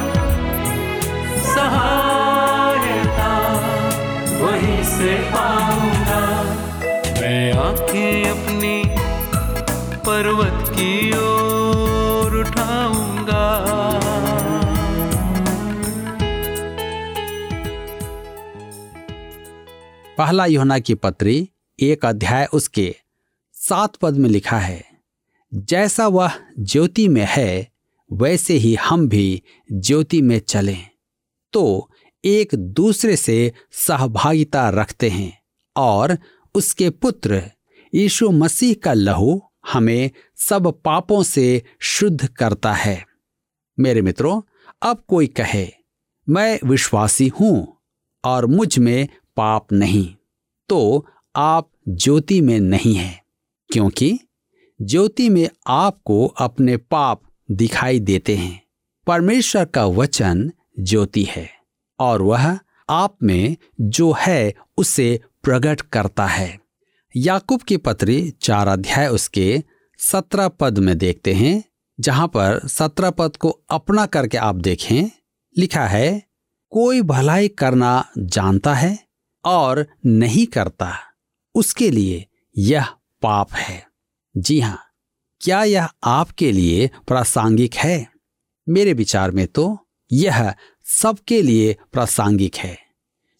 सहायता, 1.53 3.31
वहीं 4.45 4.83
से 4.83 5.15
पाऊँगा। 5.15 6.43
मैं 7.21 7.53
आँखें 7.53 8.29
अपनी 8.29 8.83
पर्वत 10.05 10.69
की 10.69 11.17
ओर 11.17 11.38
पहला 20.19 20.45
योना 20.45 20.79
की 20.79 20.93
पत्री, 20.93 21.49
एक 21.79 22.05
अध्याय 22.05 22.47
उसके 22.53 22.95
सात 23.53 23.95
पद 23.95 24.13
में 24.13 24.29
लिखा 24.29 24.57
है, 24.59 24.83
जैसा 25.53 26.07
वह 26.07 26.31
ज्योति 26.59 27.07
में 27.07 27.25
है, 27.29 27.69
वैसे 28.13 28.53
ही 28.53 28.73
हम 28.75 29.07
भी 29.07 29.41
ज्योति 29.71 30.21
में 30.21 30.39
चलें। 30.39 30.87
तो 31.53 31.89
एक 32.23 32.55
दूसरे 32.55 33.15
से 33.15 33.53
सहभागिता 33.71 34.69
रखते 34.69 35.09
हैं 35.09 35.31
और 35.75 36.17
उसके 36.55 36.89
पुत्र 36.89 37.41
यीशु 37.93 38.29
मसीह 38.29 38.75
का 38.83 38.93
लहू 38.93 39.41
हमें 39.73 40.11
सब 40.35 40.81
पापों 40.85 41.23
से 41.23 41.63
शुद्ध 41.79 42.27
करता 42.27 42.73
है। 42.73 43.05
मेरे 43.79 44.01
मित्रों, 44.01 44.41
अब 44.81 45.03
कोई 45.07 45.27
कहे, 45.27 45.67
मैं 46.29 46.59
विश्वासी 46.65 47.27
हूँ 47.27 47.75
और 48.23 48.45
मुझमें 48.45 49.07
पाप 49.39 49.71
नहीं। 49.73 50.15
तो 50.69 51.05
आप 51.35 51.69
ज्योति 51.89 52.41
में 52.41 52.59
नहीं 52.59 52.95
हैं, 52.95 53.21
क्योंकि 53.69 54.19
ज्योति 54.79 55.29
में 55.29 55.49
आपको 55.67 56.25
अपने 56.27 56.77
पाप 56.77 57.21
दिखाई 57.51 57.99
देते 57.99 58.35
हैं। 58.35 58.61
परमेश्वर 59.07 59.65
का 59.65 59.85
वचन 59.85 60.51
ज्योति 60.79 61.23
है, 61.23 61.49
और 61.99 62.21
वह 62.21 62.59
आप 62.89 63.17
में 63.23 63.55
जो 63.81 64.11
है 64.19 64.53
उसे 64.77 65.19
प्रकट 65.43 65.81
करता 65.81 66.25
है। 66.25 66.59
याकूब 67.15 67.61
की 67.61 67.77
पत्री 67.77 68.33
चार 68.41 68.67
अध्याय 68.67 69.07
उसके 69.07 69.63
सत्रह 69.99 70.47
पद 70.47 70.79
में 70.79 70.97
देखते 70.97 71.33
हैं, 71.33 71.63
जहाँ 71.99 72.27
पर 72.27 72.67
सत्रह 72.67 73.09
पद 73.09 73.35
को 73.37 73.49
अपना 73.69 74.05
करके 74.05 74.37
आप 74.37 74.55
देखें, 74.55 75.09
लिखा 75.57 75.85
है, 75.85 76.21
कोई 76.71 77.01
भलाई 77.01 77.47
करना 77.47 78.11
जानता 78.17 78.73
है 78.73 79.08
और 79.49 79.87
नहीं 80.05 80.45
करता। 80.45 80.97
उसके 81.55 81.91
लिए 81.91 82.25
यह 82.57 82.85
पाप 83.21 83.53
है। 83.53 83.87
जी 84.37 84.59
हाँ, 84.59 84.83
क्या 85.41 85.63
यह 85.63 85.89
आपके 86.03 86.51
लिए 86.51 86.91
प्रासंगिक 87.07 87.75
है? 87.75 88.11
मेरे 88.69 88.93
विचार 88.93 89.31
में 89.31 89.47
तो 89.47 89.87
यह 90.11 90.53
सबके 90.83 91.41
लिए 91.41 91.77
प्रासंगिक 91.91 92.55
है। 92.55 92.77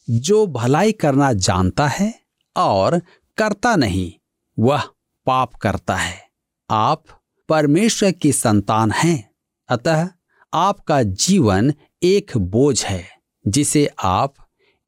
जो 0.10 0.48
भलाई 0.48 0.92
करना 0.92 1.34
जानता 1.34 1.88
है 1.88 2.22
और 2.56 3.00
करता 3.38 3.76
नहीं, 3.76 4.14
वह 4.60 4.84
पाप 5.26 5.54
करता 5.54 5.96
है। 5.96 6.30
आप 6.70 7.04
परमेश्वर 7.50 8.12
की 8.12 8.32
संतान 8.32 8.92
हैं, 8.92 9.32
अतः 9.70 10.10
आपका 10.54 11.04
जीवन 11.04 11.74
एक 12.04 12.38
बोझ 12.38 12.86
है, 12.86 13.06
जिसे 13.48 13.90
आप 14.04 14.34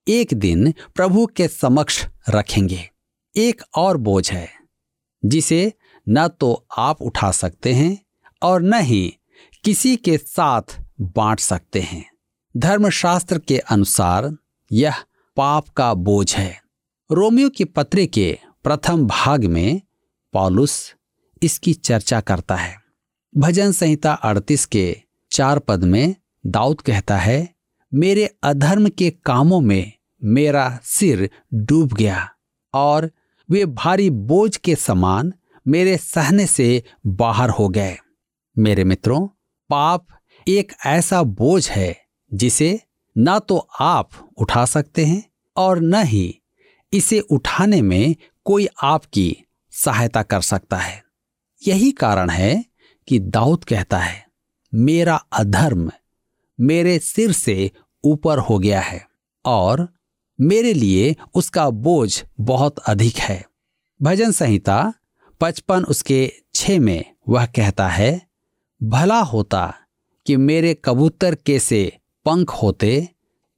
एक 0.08 0.34
दिन 0.34 0.74
प्रभु 0.96 1.26
के 1.26 1.48
समक्ष 1.48 2.06
रखेंगे। 2.30 2.90
एक 3.36 3.62
और 3.76 3.98
बोझ 3.98 4.32
है, 4.32 4.50
जिसे 5.24 5.74
न 6.08 6.28
तो 6.28 6.66
आप 6.78 7.02
उठा 7.02 7.32
सकते 7.32 7.74
हैं 7.74 7.98
और 8.42 8.62
न 8.62 8.80
ही 8.82 9.18
किसी 9.64 9.96
के 9.96 10.18
साथ 10.18 10.80
बांट 11.02 11.40
सकते 11.40 11.82
हैं। 11.82 12.06
धर्मशास्त्र 12.56 13.40
के 13.40 13.58
अनुसार 13.58 14.32
यह 14.72 14.96
पाप 15.38 15.70
का 15.70 15.94
बोझ 15.94 16.36
है। 16.36 16.62
रोमियो 17.10 17.50
की 17.50 17.64
पत्री 17.66 18.08
के 18.08 18.38
प्रथम 18.64 19.06
भाग 19.08 19.46
में 19.46 19.82
पॉलुस 20.34 20.94
इसकी 21.42 21.74
चर्चा 21.74 22.22
करता 22.22 22.56
है। 22.56 22.76
भजन 23.34 23.72
संहिता 23.72 24.14
अड़तीस 24.14 24.66
के 24.66 24.98
चार 25.32 25.60
पद 25.60 25.84
में 25.84 26.16
दाऊद 26.46 26.82
कहता 26.82 27.18
है 27.18 27.56
मेरे 27.94 28.26
अधर्म 28.44 28.88
के 28.90 29.10
कामों 29.26 29.60
में 29.62 29.92
मेरा 30.24 30.80
सिर 30.84 31.30
डूब 31.54 31.94
गया 31.94 32.30
और 32.74 33.10
वे 33.50 33.66
भारी 33.66 34.10
बोझ 34.10 34.56
के 34.58 34.76
समान 34.76 35.34
मेरे 35.68 35.98
सहने 35.98 36.46
से 36.46 36.84
बाहर 37.06 37.50
हो 37.50 37.68
गए। 37.70 37.98
मेरे 38.58 38.84
मित्रों, 38.84 39.28
पाप 39.70 40.08
एक 40.48 40.74
ऐसा 40.86 41.24
बोझ 41.24 41.70
है 41.70 41.96
जिसे 42.34 42.80
ना 43.18 43.38
तो 43.40 43.58
आप 43.80 44.10
उठा 44.38 44.66
सकते 44.66 45.06
हैं 45.06 45.24
और 45.58 45.80
न 45.80 46.04
ही 46.04 46.42
इसे 46.94 47.20
उठाने 47.20 47.82
में 47.82 48.16
कोई 48.46 48.68
आपकी 48.84 49.36
सहायता 49.74 50.24
कर 50.24 50.42
सकता 50.42 50.78
है। 50.78 51.04
यही 51.68 51.92
कारण 51.92 52.30
है 52.30 52.66
कि 53.08 53.20
दाऊद 53.20 53.64
कहता 53.64 53.98
है, 53.98 54.26
मेरा 54.74 55.16
अधर्म 55.16 55.92
मेरे 56.62 57.00
सिर 57.00 57.32
से 57.32 57.72
ऊपर 58.04 58.38
हो 58.40 58.60
गया 58.60 58.82
है 58.82 59.06
और 59.46 59.88
मेरे 60.42 60.74
लिए 60.74 61.16
उसका 61.36 61.70
बोझ 61.70 62.24
बहुत 62.40 62.80
अधिक 62.80 63.16
है। 63.16 63.46
भजन 64.02 64.32
संहिता 64.32 64.94
पचपन 65.42 65.84
उसके 65.84 66.32
छ 66.56 66.70
में 66.70 67.04
वह 67.30 67.46
कहता 67.46 67.88
है, 67.88 68.22
भला 68.84 69.20
होता 69.20 69.74
कि 70.28 70.38
मेरे 70.38 70.74
कबूतर 70.86 71.36
के 71.36 71.60
से 71.60 71.98
पंख 72.26 72.50
होते 72.54 73.10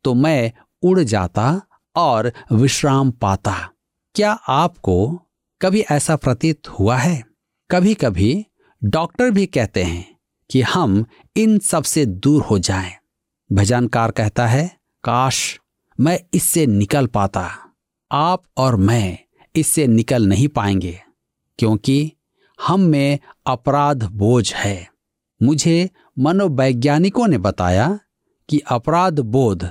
तो 0.03 0.13
मैं 0.13 0.51
उड़ 0.83 0.99
जाता 0.99 1.61
और 1.95 2.31
विश्राम 2.51 3.11
पाता। 3.11 3.69
क्या 4.15 4.31
आपको 4.31 5.19
कभी 5.61 5.81
ऐसा 5.81 6.15
प्रतीत 6.15 6.67
हुआ 6.69 6.97
है? 6.97 7.23
कभी 7.69 7.93
कभी 7.93 8.45
डॉक्टर 8.83 9.31
भी 9.31 9.45
कहते 9.45 9.83
हैं 9.83 10.12
कि 10.49 10.61
हम 10.61 11.05
इन 11.35 11.57
सबसे 11.59 12.05
दूर 12.05 12.41
हो 12.41 12.59
जाएँ। 12.59 12.91
भजनकार 13.49 14.11
कहता 14.11 14.47
है, 14.47 14.67
काश 15.03 15.59
मैं 15.99 16.19
इससे 16.33 16.65
निकल 16.65 17.07
पाता। 17.07 17.49
आप 18.11 18.43
और 18.57 18.75
मैं 18.75 19.17
इससे 19.55 19.87
निकल 19.87 20.27
नहीं 20.27 20.47
पाएँगे, 20.47 20.99
क्योंकि 21.59 22.11
हम 22.59 22.79
में 22.79 23.19
अपराध 23.45 24.03
बोझ 24.03 24.53
है। 24.53 24.87
मुझे 25.41 25.89
मनोवैज्ञानिकों 26.19 27.27
ने 27.27 27.37
बताया 27.37 27.99
कि 28.49 28.59
अपराध 28.67 29.19
बोध 29.19 29.69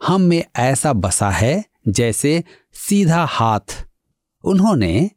हम 0.00 0.20
में 0.20 0.44
ऐसा 0.56 0.92
बसा 0.92 1.30
है 1.30 1.64
जैसे 1.88 2.42
सीधा 2.74 3.24
हाथ। 3.24 3.86
उन्होंने 4.44 5.10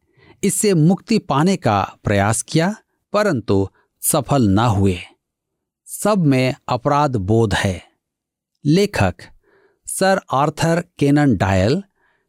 इससे 0.44 0.74
मुक्ति 0.74 1.18
पाने 1.20 1.56
का 1.56 1.82
प्रयास 2.04 2.42
किया, 2.42 2.76
परंतु 3.14 3.68
सफल 4.12 4.50
न 4.50 4.60
हुए। 4.60 4.98
सब 5.86 6.18
में 6.18 6.56
अपराध 6.70 7.16
बोध 7.16 7.54
है। 7.54 7.84
लेखक 8.66 9.16
सर 9.88 10.22
आर्थर 10.34 10.84
केनन 11.00 11.38
डायल 11.38 11.84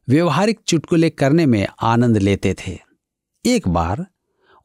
व्यवहारिक 0.09 0.61
चुटकुले 0.67 1.11
करने 1.11 1.47
में 1.47 1.67
आनंद 1.83 2.19
लेते 2.19 2.55
थे। 2.55 2.79
एक 3.47 3.69
बार 3.69 4.07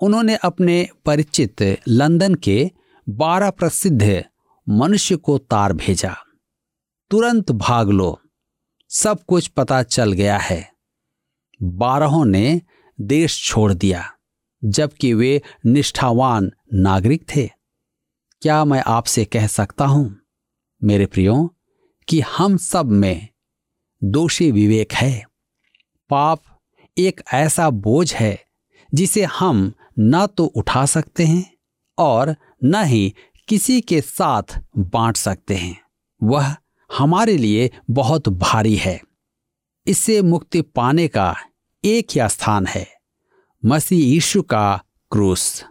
उन्होंने 0.01 0.35
अपने 0.35 0.89
परिचित 1.05 1.61
लंदन 1.87 2.35
के 2.35 2.71
बारह 3.09 3.49
प्रसिद्ध 3.49 4.25
मनुष्य 4.69 5.15
को 5.15 5.37
तार 5.37 5.73
भेजा। 5.73 6.15
तुरंत 7.11 7.51
भाग 7.51 7.89
लो। 7.89 8.21
सब 8.89 9.23
कुछ 9.27 9.47
पता 9.47 9.83
चल 9.83 10.11
गया 10.11 10.37
है। 10.37 10.71
बारहों 11.63 12.25
ने 12.25 12.61
देश 13.01 13.43
छोड़ 13.43 13.73
दिया। 13.73 14.13
जबकि 14.65 15.13
वे 15.13 15.41
निष्ठावान 15.65 16.51
नागरिक 16.73 17.25
थे। 17.35 17.49
क्या 18.41 18.65
मैं 18.65 18.83
आपसे 18.87 19.25
कह 19.25 19.47
सकता 19.47 19.85
हूँ, 19.85 20.19
मेरे 20.83 21.05
प्रियो, 21.05 21.55
कि 22.07 22.19
हम 22.19 22.57
सब 22.57 22.85
में 22.85 23.27
दोषी 24.03 24.51
विवेक 24.51 24.93
है। 24.93 25.25
पाप 26.09 26.41
एक 26.97 27.21
ऐसा 27.33 27.69
बोझ 27.69 28.13
है 28.13 28.45
जिसे 28.93 29.23
हम 29.23 29.73
न 29.99 30.27
तो 30.27 30.45
उठा 30.45 30.85
सकते 30.85 31.25
हैं 31.25 31.53
और 31.97 32.35
न 32.63 32.83
ही 32.83 33.13
किसी 33.47 33.81
के 33.81 34.01
साथ 34.01 34.59
बांट 34.77 35.17
सकते 35.17 35.55
हैं। 35.55 35.81
वह 36.23 36.55
हमारे 36.97 37.37
लिए 37.37 37.71
बहुत 37.89 38.29
भारी 38.29 38.75
है। 38.75 39.01
इससे 39.87 40.21
मुक्ति 40.21 40.61
पाने 40.61 41.07
का 41.07 41.35
एक 41.85 42.07
ही 42.11 42.29
स्थान 42.29 42.65
है। 42.65 42.98
मसीह 43.65 44.05
यीशु 44.05 44.41
का 44.41 44.83
क्रूस। 45.11 45.65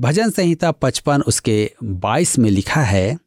भजन 0.00 0.30
संहिता 0.30 0.70
पचपन 0.72 1.22
उसके 1.22 1.70
बाईस 1.82 2.38
में 2.38 2.50
लिखा 2.50 2.80
है, 2.80 3.18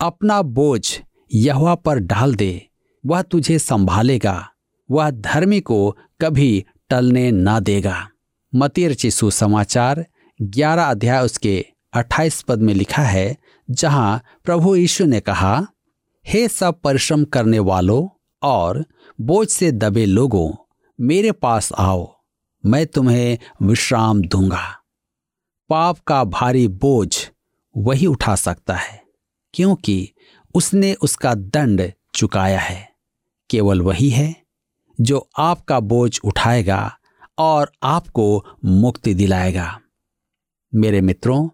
अपना 0.00 0.42
बोझ 0.42 0.98
यहवा 1.34 1.74
पर 1.74 1.98
डाल 1.98 2.34
दे, 2.34 2.68
वह 3.06 3.22
तुझे 3.22 3.58
संभालेगा, 3.58 4.48
वह 4.90 5.10
धर्मी 5.10 5.60
को 5.60 5.96
कभी 6.20 6.64
टलने 6.90 7.30
ना 7.30 7.60
देगा। 7.60 8.08
मतिर 8.54 8.94
चिशु 8.94 9.30
समाचार 9.30 10.06
ग्यारह 10.42 10.84
अध्याय 10.84 11.24
उसके 11.24 11.66
अट्ठाईस 11.92 12.42
पद 12.42 12.58
में 12.58 12.74
लिखा 12.74 13.02
है, 13.02 13.36
जहाँ 13.70 14.22
प्रभु 14.44 14.76
यीशु 14.76 15.04
ने 15.04 15.20
कहा, 15.20 15.66
हे 16.26 16.48
सब 16.48 16.80
परिश्रम 16.80 17.24
करने 17.24 17.58
वालों 17.58 18.08
और 18.42 18.84
बोझ 19.20 19.48
से 19.48 19.72
दबे 19.72 20.06
लोगों, 20.06 20.52
मेरे 21.00 21.32
पास 21.32 21.72
आओ 21.72 22.11
मैं 22.64 22.86
तुम्हें 22.86 23.38
विश्राम 23.62 24.20
दूँगा। 24.22 24.78
पाप 25.70 25.98
का 25.98 26.24
भारी 26.24 26.68
बोझ 26.68 27.28
वही 27.76 28.06
उठा 28.06 28.34
सकता 28.34 28.74
है, 28.74 29.02
क्योंकि 29.54 30.12
उसने 30.54 30.94
उसका 30.94 31.34
दंड 31.34 31.92
चुकाया 32.14 32.60
है। 32.60 32.92
केवल 33.50 33.80
वही 33.82 34.08
है 34.10 34.34
जो 35.00 35.28
आपका 35.38 35.80
बोझ 35.80 36.18
उठाएगा 36.24 36.98
और 37.38 37.72
आपको 37.82 38.44
मुक्ति 38.64 39.14
दिलाएगा। 39.14 39.80
मेरे 40.74 41.00
मित्रों, 41.00 41.48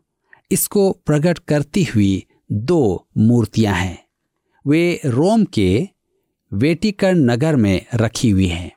इसको 0.51 0.93
प्रकट 0.93 1.39
करती 1.39 1.85
हुई 1.85 2.27
दो 2.53 3.09
मूर्तियाँ 3.19 3.75
हैं। 3.75 3.99
वे 4.67 5.01
रोम 5.05 5.45
के 5.45 5.89
वेटिकन 6.53 7.19
नगर 7.31 7.57
में 7.57 7.87
रखी 7.95 8.31
हुई 8.31 8.47
हैं। 8.47 8.71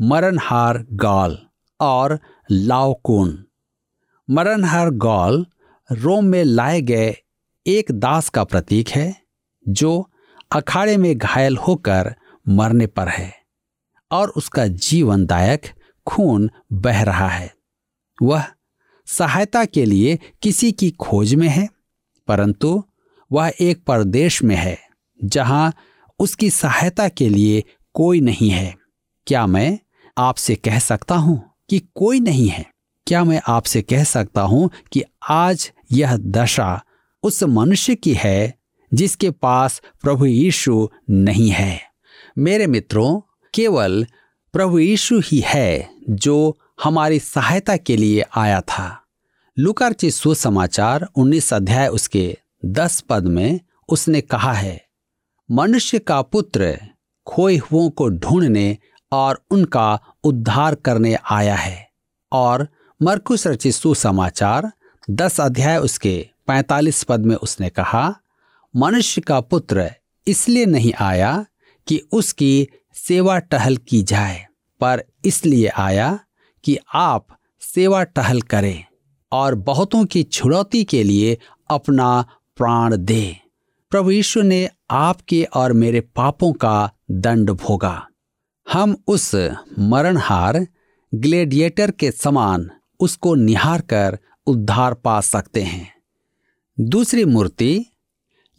मरणहार 0.00 0.84
गॉल। 0.92 1.45
और 1.80 2.18
लाओकून। 2.50 3.44
मरणहार 4.30 4.90
गॉल 4.90 5.46
रोम 5.90 6.24
में 6.24 6.42
लाए 6.44 6.80
गए 6.80 7.16
एक 7.66 7.92
दास 7.92 8.28
का 8.28 8.44
प्रतीक 8.44 8.88
है, 8.88 9.14
जो 9.66 10.10
अखाड़े 10.52 10.96
में 10.96 11.16
घायल 11.18 11.56
होकर 11.56 12.14
मरने 12.46 12.86
पर 12.86 13.08
है 13.08 13.32
और 14.10 14.28
उसका 14.28 14.66
जीवनदायक 14.66 15.66
खून 16.06 16.50
बह 16.72 17.02
रहा 17.02 17.28
है। 17.28 17.52
वह 18.22 18.44
सहायता 19.06 19.64
के 19.64 19.84
लिए 19.84 20.18
किसी 20.42 20.72
की 20.72 20.90
खोज 20.90 21.34
में 21.34 21.48
है, 21.48 21.68
परंतु 22.28 22.82
वह 23.30 23.52
एक 23.60 23.84
परदेश 23.84 24.42
में 24.42 24.56
है, 24.56 24.78
जहाँ 25.20 25.72
उसकी 26.18 26.50
सहायता 26.50 27.08
के 27.08 27.28
लिए 27.28 27.64
कोई 27.94 28.20
नहीं 28.20 28.50
है। 28.50 28.74
क्या 29.26 29.46
मैं 29.46 29.78
आपसे 30.18 30.54
कह 30.54 30.78
सकता 30.78 31.14
हूँ? 31.14 31.55
कि 31.68 31.78
कोई 31.94 32.20
नहीं 32.20 32.48
है। 32.48 32.64
क्या 33.06 33.22
मैं 33.24 33.40
आपसे 33.48 33.82
कह 33.82 34.04
सकता 34.04 34.42
हूँ 34.42 34.70
कि 34.92 35.02
आज 35.30 35.70
यह 35.92 36.16
दशा 36.16 36.82
उस 37.22 37.42
मनुष्य 37.44 37.94
की 37.94 38.12
है 38.14 38.54
जिसके 38.92 39.30
पास 39.30 39.80
प्रभु 40.02 40.26
यीशु 40.26 40.88
नहीं 41.10 41.50
है। 41.50 41.80
मेरे 42.38 42.66
मित्रों, 42.66 43.20
केवल 43.54 44.06
प्रभु 44.54 44.78
यीशु 44.78 45.20
ही 45.20 45.42
है 45.46 45.88
जो 46.10 46.56
हमारी 46.84 47.18
सहायता 47.18 47.76
के 47.76 47.96
लिए 47.96 48.24
आया 48.36 48.60
था। 48.60 49.02
लुकारची 49.56 50.10
सुसमाचार 50.10 51.06
19 51.16 51.52
अध्याय 51.54 51.88
उसके 51.88 52.36
10 52.64 53.00
पद 53.00 53.26
में 53.26 53.60
उसने 53.88 54.20
कहा 54.20 54.52
है, 54.52 54.80
मनुष्य 55.48 55.98
का 55.98 56.20
पुत्र 56.22 56.76
खोए 57.26 57.56
हुओं 57.56 57.88
को 57.90 58.08
ढूँढने 58.08 58.76
और 59.12 59.44
उनका 59.50 60.00
उद्धार 60.24 60.74
करने 60.74 61.16
आया 61.30 61.54
है। 61.54 61.90
और 62.32 62.68
मरकुस 63.02 63.46
रचित 63.46 63.74
सुसमाचार, 63.74 64.72
दस 65.10 65.40
अध्याय 65.40 65.78
उसके 65.78 66.28
पैतालीस 66.46 67.04
पद 67.04 67.20
में 67.20 67.36
उसने 67.36 67.68
कहा, 67.68 68.16
मनुष्य 68.76 69.20
का 69.20 69.40
पुत्र 69.40 69.90
इसलिए 70.26 70.66
नहीं 70.66 70.92
आया 71.00 71.46
कि 71.86 72.02
उसकी 72.12 72.68
सेवा 72.94 73.38
टहल 73.38 73.76
की 73.76 74.02
जाए, 74.02 74.46
पर 74.80 75.04
इसलिए 75.24 75.68
आया 75.68 76.18
कि 76.64 76.78
आप 76.94 77.26
सेवा 77.60 78.02
टहल 78.02 78.40
करें 78.40 78.84
और 79.32 79.54
बहुतों 79.54 80.04
की 80.04 80.22
छुड़ौती 80.22 80.84
के 80.84 81.02
लिए 81.02 81.38
अपना 81.70 82.26
प्राण 82.56 82.96
दे। 82.96 83.36
प्रभु 83.90 84.10
यीशु 84.10 84.42
ने 84.42 84.70
आपके 84.90 85.44
और 85.54 85.72
मेरे 85.72 86.00
पापों 86.00 86.52
का 86.52 86.90
दंड 87.10 87.50
भोगा। 87.50 88.05
हम 88.76 88.96
उस 89.06 89.34
मरणहार 89.78 90.66
ग्लेडिएटर 91.14 91.90
के 91.90 92.10
समान 92.10 92.70
उसको 93.00 93.34
निहार 93.34 93.80
कर 93.80 94.18
उद्धार 94.46 94.94
पा 94.94 95.20
सकते 95.20 95.62
हैं। 95.62 95.92
दूसरी 96.80 97.24
मूर्ति 97.24 97.86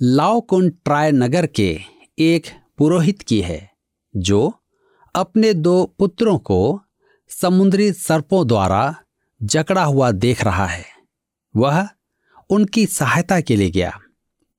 लाओकुन 0.01 0.69
ट्राय 0.69 1.11
नगर 1.11 1.45
के 1.45 1.79
एक 2.19 2.47
पुरोहित 2.77 3.21
की 3.21 3.41
है, 3.41 3.71
जो 4.17 4.53
अपने 5.15 5.53
दो 5.53 5.83
पुत्रों 5.99 6.37
को 6.37 6.81
समुद्री 7.29 7.91
सर्पों 7.93 8.47
द्वारा 8.47 8.95
जकड़ा 9.41 9.83
हुआ 9.83 10.11
देख 10.11 10.43
रहा 10.43 10.65
है। 10.65 10.85
वह 11.55 11.87
उनकी 12.49 12.85
सहायता 12.85 13.39
के 13.41 13.55
लिए 13.55 13.69
गया, 13.69 13.99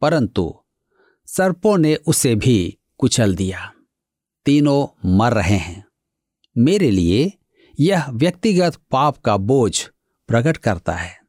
परंतु 0.02 0.54
सर्पों 1.26 1.78
ने 1.78 1.94
उसे 1.94 2.34
भी 2.34 2.78
कुचल 2.98 3.34
दिया। 3.34 3.72
तीनों 4.48 5.08
मर 5.18 5.32
रहे 5.32 5.56
हैं। 5.56 5.84
मेरे 6.58 6.90
लिए 6.90 7.32
यह 7.80 8.10
व्यक्तिगत 8.10 8.76
पाप 8.90 9.18
का 9.18 9.36
बोझ 9.36 9.88
प्रकट 10.28 10.56
करता 10.56 10.92
है, 10.92 11.20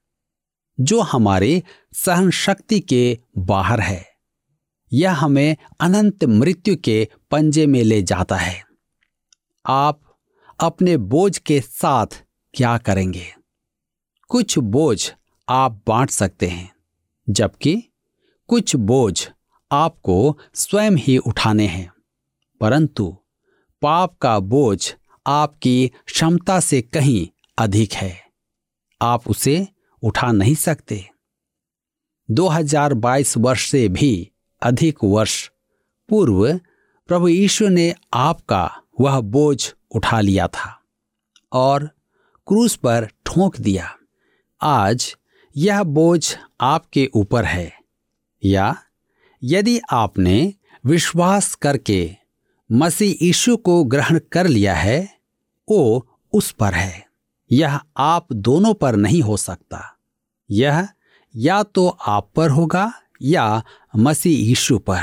जो 0.80 1.02
हमारे 1.02 1.64
सहन 1.94 2.32
शक्ति 2.32 2.80
के 2.80 3.20
बाहर 3.38 3.80
है। 3.80 4.06
यह 4.94 5.14
हमें 5.14 5.58
अनंत 5.80 6.24
मृत्यु 6.24 6.76
के 6.78 7.10
पंजे 7.32 7.66
में 7.66 7.84
ले 7.84 8.02
जाता 8.02 8.36
है। 8.36 8.64
आप 9.66 10.02
अपने 10.60 10.98
बोझ 10.98 11.38
के 11.38 11.62
साथ 11.62 12.24
क्या 12.54 12.78
करेंगे? 12.78 13.36
कुछ 14.28 14.58
बोझ 14.58 15.12
आप 15.50 15.84
बांट 15.88 16.10
सकते 16.10 16.48
हैं, 16.48 16.72
जबकि 17.30 17.84
कुछ 18.48 18.76
बोझ 18.76 19.30
आपको 19.72 20.38
स्वयं 20.54 20.92
ही 20.92 21.18
उठाने 21.18 21.68
हैं। 21.68 21.92
परंतु 22.60 23.18
पाप 23.82 24.18
का 24.18 24.40
बोझ 24.40 24.94
आपकी 25.28 25.92
क्षमता 26.06 26.60
से 26.60 26.82
कहीं 26.82 27.28
अधिक 27.58 27.94
है। 27.94 28.30
आप 29.02 29.28
उसे 29.28 29.68
उठा 30.04 30.32
नहीं 30.32 30.56
सकते। 30.56 31.10
2022 32.32 33.38
वर्ष 33.38 33.70
से 33.70 33.88
भी 33.90 34.32
अधिक 34.62 34.98
वर्ष 35.04 35.52
पूर्व 36.10 36.58
प्रभु 37.08 37.28
ईश्वर 37.28 37.70
ने 37.70 37.96
आपका 38.14 38.82
वह 39.02 39.20
बोझ 39.20 39.74
उठा 39.96 40.22
लिया 40.22 40.48
था 40.48 40.82
और 41.54 41.86
क्रूस 42.48 42.76
पर 42.76 43.06
ठोंक 43.26 43.58
दिया। 43.58 43.96
आज 44.62 45.16
यह 45.58 45.84
बोझ 45.84 46.36
आपके 46.62 47.10
ऊपर 47.14 47.46
है 47.46 47.74
या 48.46 48.76
यदि 49.44 49.80
आपने 49.92 50.54
विश्वास 50.86 51.56
करके 51.56 52.16
मसीह 52.72 53.26
यीशु 53.26 53.58
को 53.58 53.84
ग्रहण 53.84 54.20
कर 54.32 54.48
लिया 54.48 54.76
है 54.76 55.18
वो 55.70 56.08
उस 56.34 56.52
पर 56.52 56.74
है। 56.74 57.06
यह 57.52 57.80
आप 57.98 58.34
दोनों 58.34 58.74
पर 58.74 58.96
नहीं 58.96 59.22
हो 59.22 59.38
सकता। 59.38 59.98
यह 60.52 60.88
या 61.36 61.64
तो 61.64 61.88
आप 61.88 62.32
पर 62.36 62.50
होगा 62.50 62.94
या 63.22 63.64
मसीह 63.96 64.40
यीशु 64.40 64.78
पर। 64.78 65.02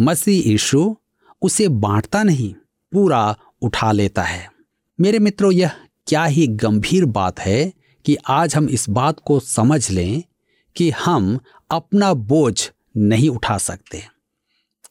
मसीह 0.00 0.48
यीशु 0.48 0.96
उसे 1.42 1.68
बांटता 1.68 2.22
नहीं, 2.22 2.54
पूरा 2.92 3.36
उठा 3.62 3.92
लेता 3.92 4.22
है। 4.22 4.52
मेरे 5.00 5.18
मित्रों, 5.18 5.52
यह 5.52 5.70
क्या 6.06 6.24
ही 6.24 6.46
गंभीर 6.46 7.04
बात 7.04 7.40
है 7.40 7.72
कि 8.04 8.16
आज 8.28 8.56
हम 8.56 8.68
इस 8.68 8.90
बात 8.90 9.20
को 9.26 9.40
समझ 9.40 9.90
लें 9.90 10.22
कि 10.76 10.90
हम 10.90 11.38
अपना 11.70 12.14
बोझ 12.14 12.70
नहीं 12.96 13.30
उठा 13.30 13.58
सकते। 13.58 14.19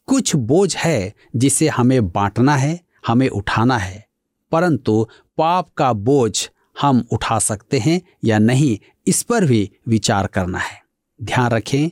कुछ 0.10 0.36
बोझ 0.36 0.76
है 0.76 1.14
जिसे 1.36 1.68
हमें 1.68 2.10
बांटना 2.10 2.56
है, 2.56 2.80
हमें 3.08 3.30
उठाना 3.30 3.78
है। 3.78 4.08
परंतु 4.52 5.08
पाप 5.38 5.70
का 5.70 5.94
बोझ 5.94 6.50
हम 6.82 7.08
उठा 7.12 7.40
सकते 7.40 7.80
हैं 7.80 8.02
या 8.24 8.40
नहीं, 8.40 8.80
इस 9.08 9.22
पर 9.22 9.46
भी 9.46 9.72
विचार 9.88 10.28
करना 10.28 10.60
है। 10.60 10.82
ध्यान 11.24 11.52
रखें 11.52 11.90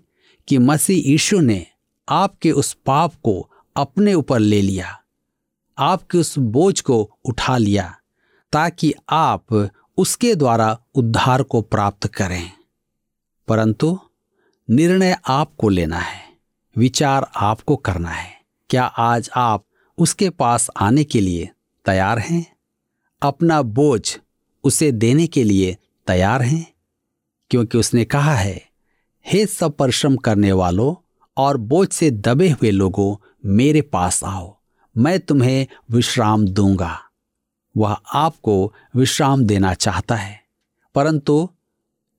कि 0.47 0.57
मसीह 0.57 1.09
यीशु 1.09 1.39
ने 1.39 1.65
आपके 2.09 2.51
उस 2.51 2.73
पाप 2.73 3.13
को 3.23 3.51
अपने 3.75 4.13
ऊपर 4.13 4.39
ले 4.39 4.61
लिया, 4.61 5.03
आपके 5.77 6.17
उस 6.17 6.37
बोझ 6.37 6.81
को 6.81 7.17
उठा 7.25 7.57
लिया, 7.57 7.97
ताकि 8.51 8.93
आप 9.09 9.69
उसके 9.97 10.35
द्वारा 10.35 10.79
उद्धार 10.95 11.43
को 11.43 11.61
प्राप्त 11.61 12.07
करें। 12.07 12.51
परंतु 13.47 13.99
निर्णय 14.69 15.17
आपको 15.27 15.69
लेना 15.69 15.99
है। 15.99 16.26
विचार 16.77 17.31
आपको 17.35 17.75
करना 17.75 18.09
है। 18.09 18.41
क्या 18.69 18.83
आज 18.83 19.29
आप 19.35 19.65
उसके 19.97 20.29
पास 20.29 20.69
आने 20.77 21.03
के 21.03 21.21
लिए 21.21 21.49
तैयार 21.85 22.19
हैं? 22.19 22.55
अपना 23.21 23.61
बोझ 23.61 24.17
उसे 24.63 24.91
देने 24.91 25.27
के 25.27 25.43
लिए 25.43 25.77
तैयार 26.07 26.41
हैं? 26.41 26.73
क्योंकि 27.49 27.77
उसने 27.77 28.05
कहा 28.05 28.35
है, 28.35 28.69
हे 29.27 29.45
सब 29.45 29.77
परिश्रम 29.77 30.15
करने 30.15 30.51
वालों 30.51 31.17
और 31.37 31.57
बोझ 31.57 31.89
से 31.89 32.11
दबे 32.11 32.49
हुए 32.49 32.71
लोगों, 32.71 33.37
मेरे 33.45 33.81
पास 33.81 34.23
आओ, 34.23 34.57
मैं 34.97 35.19
तुम्हें 35.19 35.67
विश्राम 35.91 36.47
दूँगा। 36.47 36.99
वह 37.77 37.97
आपको 38.13 38.73
विश्राम 38.95 39.43
देना 39.43 39.73
चाहता 39.73 40.15
है। 40.15 40.43
परंतु 40.95 41.49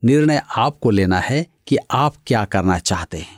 निर्णय 0.05 0.42
आपको 0.57 0.90
लेना 0.90 1.21
है 1.21 1.47
कि 1.66 1.77
आप 1.90 2.14
क्या 2.27 2.44
करना 2.44 2.79
चाहते 2.79 3.18
हैं। 3.18 3.38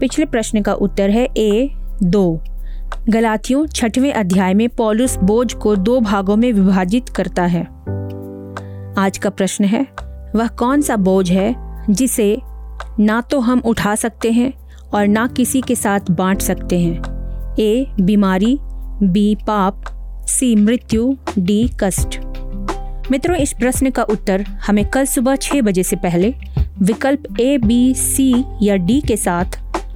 पिछले 0.00 0.24
प्रश्न 0.24 0.62
का 0.62 0.72
उत्तर 0.72 1.10
है 1.10 1.26
ए, 1.36 1.70
दो। 2.02 2.42
गलातियों 3.08 3.66
छठवें 3.66 4.12
अध्याय 4.12 4.54
में 4.54 4.68
पॉलुस 4.68 5.16
बोझ 5.18 5.52
को 5.54 5.76
दो 5.76 6.00
भागों 6.00 6.36
में 6.36 6.52
विभाजित 6.52 7.08
करता 7.08 7.44
है। 7.44 7.62
आज 8.98 9.18
का 9.22 9.30
प्रश्न 9.30 9.64
है, 9.64 9.86
वह 10.36 10.48
कौन 10.48 10.80
सा 10.80 10.96
बोझ 10.96 11.30
है 11.32 11.54
जिसे 11.90 12.38
ना 13.00 13.20
तो 13.20 13.40
हम 13.40 13.62
उठा 13.64 13.94
सकते 13.94 14.30
हैं 14.32 14.52
और 14.94 15.06
ना 15.06 15.26
किसी 15.26 15.60
के 15.60 15.74
साथ 15.74 16.10
बांट 16.10 16.40
सकते 16.40 16.80
हैं? 16.80 17.54
ए, 17.58 17.86
बीमारी, 18.00 18.58
बी, 19.02 19.34
पाप, 19.46 19.84
सी, 20.28 20.54
मृत्यु, 20.56 21.16
डी, 21.38 21.70
कष्ट। 21.80 22.20
मित्रों, 23.10 23.36
इस 23.36 23.52
प्रश्न 23.52 23.90
का 23.90 24.02
उत्तर 24.02 24.42
हमें 24.66 24.84
कल 24.88 25.04
सुबह 25.04 25.36
छह 25.36 25.60
बजे 25.60 25.82
से 25.82 25.96
पहले 25.96 26.34
विकल्प 26.82 27.40
ए, 27.40 27.58
बी, 27.58 27.94
सी 27.94 28.44
या 28.62 28.76
डी 28.76 29.00
के 29.00 29.16
साथ 29.16 29.58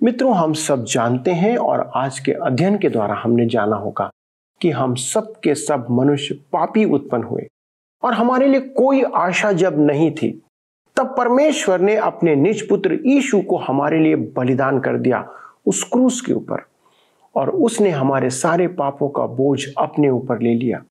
मित्रों, 0.00 0.34
हम 0.36 0.52
सब 0.52 0.84
जानते 0.84 1.30
हैं 1.30 1.56
और 1.56 1.90
आज 1.94 2.18
के 2.18 2.32
अध्ययन 2.32 2.76
के 2.78 2.88
द्वारा 2.88 3.14
हमने 3.14 3.46
जाना 3.46 3.76
होगा 3.76 4.10
कि 4.60 4.70
हम 4.70 4.94
सब 4.94 5.32
के 5.44 5.54
सब 5.54 5.86
मनुष्य 5.90 6.34
पापी 6.52 6.84
उत्पन्न 6.84 7.22
हुए 7.22 7.46
और 8.02 8.14
हमारे 8.14 8.48
लिए 8.48 8.60
कोई 8.60 9.02
आशा 9.02 9.52
जब 9.52 9.78
नहीं 9.78 10.10
थी, 10.10 10.30
तब 10.96 11.14
परमेश्वर 11.18 11.80
ने 11.80 11.96
अपने 11.96 12.34
निज 12.36 12.68
पुत्र 12.68 12.98
ईशु 13.06 13.40
को 13.40 13.56
हमारे 13.56 13.98
लिए 13.98 14.16
बलिदान 14.16 14.80
कर 14.80 14.98
दिया 14.98 15.28
उस 15.66 15.82
क्रूस 15.82 16.20
के 16.20 16.32
ऊपर 16.32 16.64
और 17.34 17.50
उसने 17.50 17.90
हमारे 17.90 18.30
सारे 18.30 18.66
पापों 18.68 19.08
का 19.08 19.26
बोझ 19.26 19.64
अपने 19.78 20.10
ऊपर 20.10 20.42
ले 20.42 20.54
लिया। 20.54 20.82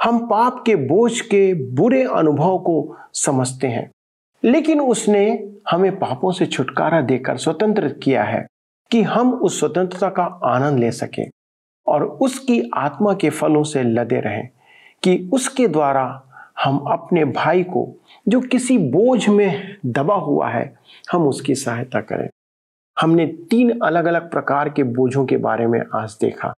हम 0.00 0.18
पाप 0.26 0.62
के 0.66 0.76
बोझ 0.76 1.20
के 1.20 1.54
बुरे 1.74 2.02
अनुभव 2.04 2.58
को 2.58 2.96
समझते 3.14 3.66
हैं। 3.66 3.90
लेकिन 4.44 4.80
उसने 4.80 5.48
हमें 5.70 5.98
पापों 5.98 6.32
से 6.32 6.46
छुटकारा 6.46 7.00
देकर 7.00 7.36
स्वतंत्र 7.36 7.88
किया 7.88 8.24
है 8.24 8.46
कि 8.90 9.02
हम 9.02 9.34
उस 9.34 9.58
स्वतंत्रता 9.60 10.08
का 10.08 10.24
आनंद 10.44 10.78
ले 10.78 10.92
सकें 10.92 11.30
और 11.86 12.04
उसकी 12.04 12.70
आत्मा 12.74 13.14
के 13.14 13.30
फलों 13.30 13.62
से 13.62 13.82
लदे 13.82 14.20
रहें 14.20 14.48
कि 15.02 15.30
उसके 15.32 15.68
द्वारा 15.68 16.22
हम 16.64 16.78
अपने 16.78 17.24
भाई 17.24 17.62
को 17.62 17.94
जो 18.28 18.40
किसी 18.40 18.78
बोझ 18.78 19.28
में 19.28 19.76
दबा 19.86 20.14
हुआ 20.14 20.48
है, 20.48 20.78
हम 21.12 21.28
उसकी 21.28 21.54
सहायता 21.54 22.00
करें। 22.00 22.28
हमने 23.00 23.26
तीन 23.26 23.80
अलग 23.80 24.04
अलग 24.04 24.30
प्रकार 24.30 24.68
के 24.68 24.82
बोझों 24.82 25.26
के 25.26 25.36
बारे 25.36 25.66
में 25.66 25.82
आज 25.94 26.18
देखा। 26.20 26.52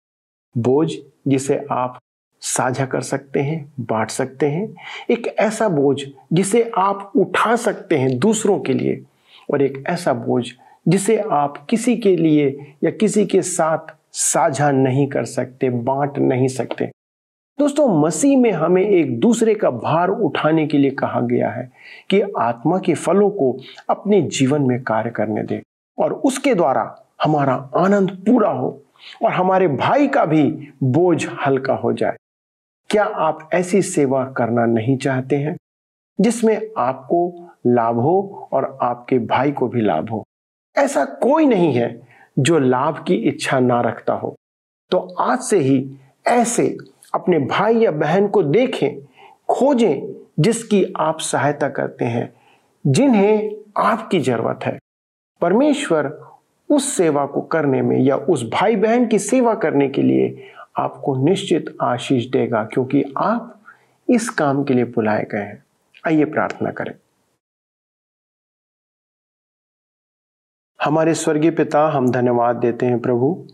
बोझ 0.58 0.92
जिसे 1.28 1.66
आप 1.72 2.00
साझा 2.42 2.86
कर 2.86 3.02
सकते 3.02 3.40
हैं, 3.40 3.74
बांट 3.80 4.10
सकते 4.10 4.46
हैं। 4.46 4.76
एक 5.10 5.28
ऐसा 5.40 5.70
बोझ 5.70 6.02
जिसे 6.34 6.72
आप 6.78 7.12
उठा 7.16 7.56
सकते 7.56 7.98
हैं 7.98 8.18
दूसरों 8.20 8.60
के 8.60 8.74
लिए 8.74 9.02
और 9.52 9.62
एक 9.62 9.84
ऐसा 9.88 10.14
बोझ 10.14 10.46
जिसे 10.88 11.18
आप 11.18 11.66
किसी 11.70 11.98
के 11.98 12.16
लिए 12.16 12.76
या 12.84 12.92
किसी 12.92 13.26
के 13.26 13.42
साथ 13.42 13.96
साझा 14.12 14.72
नहीं 14.72 15.08
कर 15.08 15.26
सकते, 15.26 15.70
बांट 15.70 16.18
नहीं 16.18 16.48
सकते। 16.48 16.86
दोस्तों, 17.60 17.88
मसीह 18.02 18.38
में 18.38 18.52
हमें 18.52 18.82
एक 18.84 19.20
दूसरे 19.20 19.56
का 19.56 19.70
भार 19.72 20.10
उठाने 20.10 20.68
के 20.68 20.78
लिए 20.78 20.92
कहा 20.92 21.22
गया 21.22 21.50
है 21.50 21.72
कि 22.10 22.22
आत्मा 22.22 22.78
के 22.78 22.94
फलों 22.94 23.30
को 23.30 23.58
अपने 23.90 24.22
जीवन 24.22 24.62
में 24.62 24.82
कार्य 24.84 25.10
करने 25.10 25.44
दे 25.44 25.62
और 25.98 26.14
उसके 26.14 26.54
द्वारा 26.56 27.04
हमारा 27.24 27.54
आनंद 27.76 28.12
पूरा 28.12 28.50
हो 28.50 28.82
और 29.24 29.32
हमारे 29.32 29.68
भाई 29.68 30.08
का 30.08 30.26
भी 30.26 30.44
बोझ 30.84 31.28
हल्का 31.46 31.74
हो 31.74 31.94
जाए। 31.94 32.16
क्या 32.90 33.04
आप 33.04 33.50
ऐसी 33.54 33.82
सेवा 33.82 34.26
करना 34.26 34.66
नहीं 34.66 34.98
चाहते 34.98 35.36
हैं, 35.36 35.58
जिसमें 36.22 36.70
आपको 36.78 37.50
लाभ 37.68 37.96
हो 37.96 38.50
और 38.54 38.78
आपके 38.82 39.20
भाई 39.20 39.52
को 39.52 39.68
भी 39.68 39.82
लाभ 39.82 40.10
हो? 40.10 40.24
ऐसा 40.78 41.06
कोई 41.06 41.46
नहीं 41.46 41.74
है 41.74 42.02
जो 42.40 42.60
लाभ 42.60 43.04
की 43.08 43.16
इच्छा 43.16 43.60
ना 43.60 43.82
रखता 43.82 44.14
हो। 44.14 44.36
तो 44.92 44.98
आज 45.20 45.40
से 45.40 45.60
ही 45.60 45.92
ऐसे 46.28 46.78
अपने 47.14 47.40
भाई 47.40 47.78
या 47.78 47.92
बहन 47.92 48.28
को 48.28 48.44
देखें, 48.44 49.02
खोजें 49.50 50.24
जिसकी 50.40 50.94
आप 50.98 51.20
सहायता 51.20 51.70
करते 51.70 52.06
हैं, 52.06 52.34
जिन्हें 52.88 53.52
आपकी 53.78 54.20
ज़रूरत 54.20 54.60
है। 54.66 54.80
परमेश्वर 55.42 56.22
उस 56.70 56.94
सेवा 56.94 57.26
को 57.26 57.42
करने 57.42 57.82
में 57.82 58.00
या 58.00 58.16
उस 58.16 58.50
भाई 58.50 58.76
बहन 58.76 59.08
की 59.08 59.20
सेवा 59.20 59.54
करने 59.56 59.88
के 59.90 60.02
लिए 60.02 60.52
आपको 60.78 61.16
निश्चित 61.26 61.76
आशीष 61.82 62.26
देगा 62.26 62.64
क्योंकि 62.64 63.04
आप 63.18 63.64
इस 64.10 64.30
काम 64.30 64.64
के 64.64 64.74
लिए 64.74 64.84
बुलाए 64.86 65.24
गए 65.24 65.40
हैं। 65.40 65.64
आइए 66.08 66.26
प्रार्थना 66.26 66.72
करें। 66.72 66.94
हमारे 70.80 71.14
स्वर्गीय 71.14 71.52
पिता, 71.52 71.88
हम 71.88 72.12
धन्यवाद 72.12 72.56
देते 72.56 72.86
हैं 72.86 73.00
प्रभु। 73.00 73.48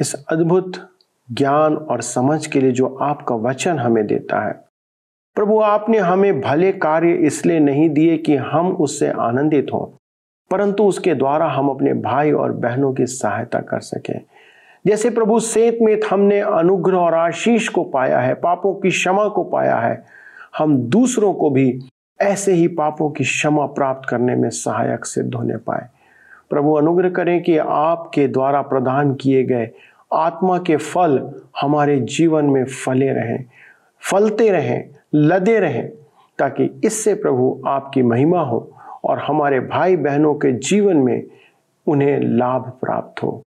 इस 0.00 0.14
अद्भुत 0.28 0.96
ज्ञान 1.32 1.76
और 1.76 2.00
समझ 2.00 2.46
के 2.46 2.60
लिए 2.60 2.72
जो 2.72 2.86
आपका 2.96 3.34
वचन 3.34 3.78
हमें 3.78 4.06
देता 4.06 4.46
है। 4.46 4.52
प्रभु, 5.34 5.60
आपने 5.60 5.98
हमें 5.98 6.40
भले 6.40 6.72
कार्य 6.72 7.12
इसलिए 7.12 7.60
नहीं 7.60 7.88
दिए 7.90 8.18
कि 8.18 8.36
हम 8.36 8.72
उससे 8.72 9.08
आनंदित 9.08 9.66
हों, 9.72 9.86
परंतु 10.50 10.84
उसके 10.84 11.14
द्वारा 11.14 11.48
हम 11.48 11.68
अपने 11.68 11.94
भाई 11.94 12.32
और 12.32 12.52
बहनों 12.52 12.92
की 12.94 13.06
सहायता 13.06 13.60
कर 13.60 13.80
सकें। 13.80 14.20
जैसे 14.86 15.10
प्रभु 15.10 15.40
सेत 15.40 15.78
में 15.82 16.00
हमने 16.10 16.40
अनुग्रह 16.40 16.98
और 16.98 17.14
आशीष 17.14 17.68
को 17.68 17.84
पाया 17.84 18.18
है, 18.20 18.34
पापों 18.34 18.74
की 18.74 18.90
क्षमा 18.90 19.28
को 19.28 19.44
पाया 19.44 19.76
है, 19.76 20.04
हम 20.58 20.76
दूसरों 20.76 21.34
को 21.34 21.50
भी 21.50 21.78
ऐसे 22.20 22.52
ही 22.52 22.68
पापों 22.68 23.10
की 23.10 23.24
क्षमा 23.24 23.66
प्राप्त 23.66 24.08
करने 24.08 24.36
में 24.36 24.50
सहायक 24.50 25.04
सिद्ध 25.04 25.34
होने 25.34 25.56
पाए। 25.56 25.88
प्रभु 26.50 26.72
अनुग्रह 26.72 27.10
करें 27.10 27.42
कि 27.42 27.56
आपके 27.58 28.28
द्वारा 28.28 28.62
प्रदान 28.62 29.14
किए 29.14 29.44
गए 29.44 29.70
आत्मा 30.12 30.58
के 30.58 30.76
फल 30.76 31.42
हमारे 31.60 32.00
जीवन 32.00 32.44
में 32.44 32.64
फले 32.64 33.12
रहें, 33.12 33.44
फलते 34.10 34.50
रहें, 34.50 34.90
लदे 35.14 35.58
रहें, 35.60 35.88
ताकि 36.38 36.80
इससे 36.84 37.14
प्रभु 37.14 37.62
आपकी 37.66 38.02
महिमा 38.02 38.40
हो 38.40 38.76
और 39.04 39.18
हमारे 39.18 39.60
भाई 39.60 39.96
बहनों 39.96 40.34
के 40.34 40.52
जीवन 40.52 40.96
में 40.96 41.22
उन्हें 41.86 42.18
लाभ 42.20 42.62
प्राप्त 42.80 43.22
हो। 43.22 43.42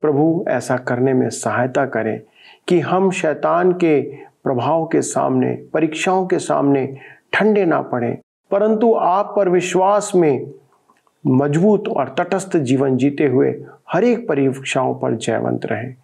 प्रभु 0.00 0.44
ऐसा 0.48 0.76
करने 0.76 1.12
में 1.12 1.30
सहायता 1.30 1.86
करें 1.86 2.20
कि 2.68 2.80
हम 2.80 3.10
शैतान 3.10 3.72
के 3.72 4.02
प्रभाव 4.44 4.86
के 4.86 5.02
सामने, 5.02 5.68
परीक्षाओं 5.74 6.26
के 6.26 6.38
सामने 6.38 6.96
ठंडे 7.32 7.64
ना 7.64 7.82
पड़े। 7.82 8.18
परंतु 8.50 8.94
आप 8.94 9.32
पर 9.36 9.48
विश्वास 9.48 10.12
में 10.14 10.54
मज़बूत 11.26 11.88
और 11.88 12.14
तटस्थ 12.18 12.56
जीवन 12.56 12.96
जीते 12.96 13.26
हुए 13.26 13.64
हर 13.92 14.04
एक 14.04 14.28
परीक्षाओं 14.28 14.94
पर 14.94 15.16
जयवंत 15.16 15.66
रहें। 15.66 15.96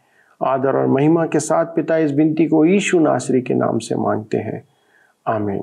आदर 0.43 0.77
और 0.77 0.87
महिमा 0.87 1.27
के 1.27 1.41
साथ 1.41 1.67
पिता 1.67 1.97
इस 1.97 2.13
विनती 2.13 2.47
को 2.47 2.65
ईशु 2.65 2.99
नासरी 2.99 3.43
के 3.43 3.55
नाम 3.55 3.79
से 3.79 3.95
मांगते 3.95 4.39
हैं। 4.39 4.69
आमीन। 5.27 5.63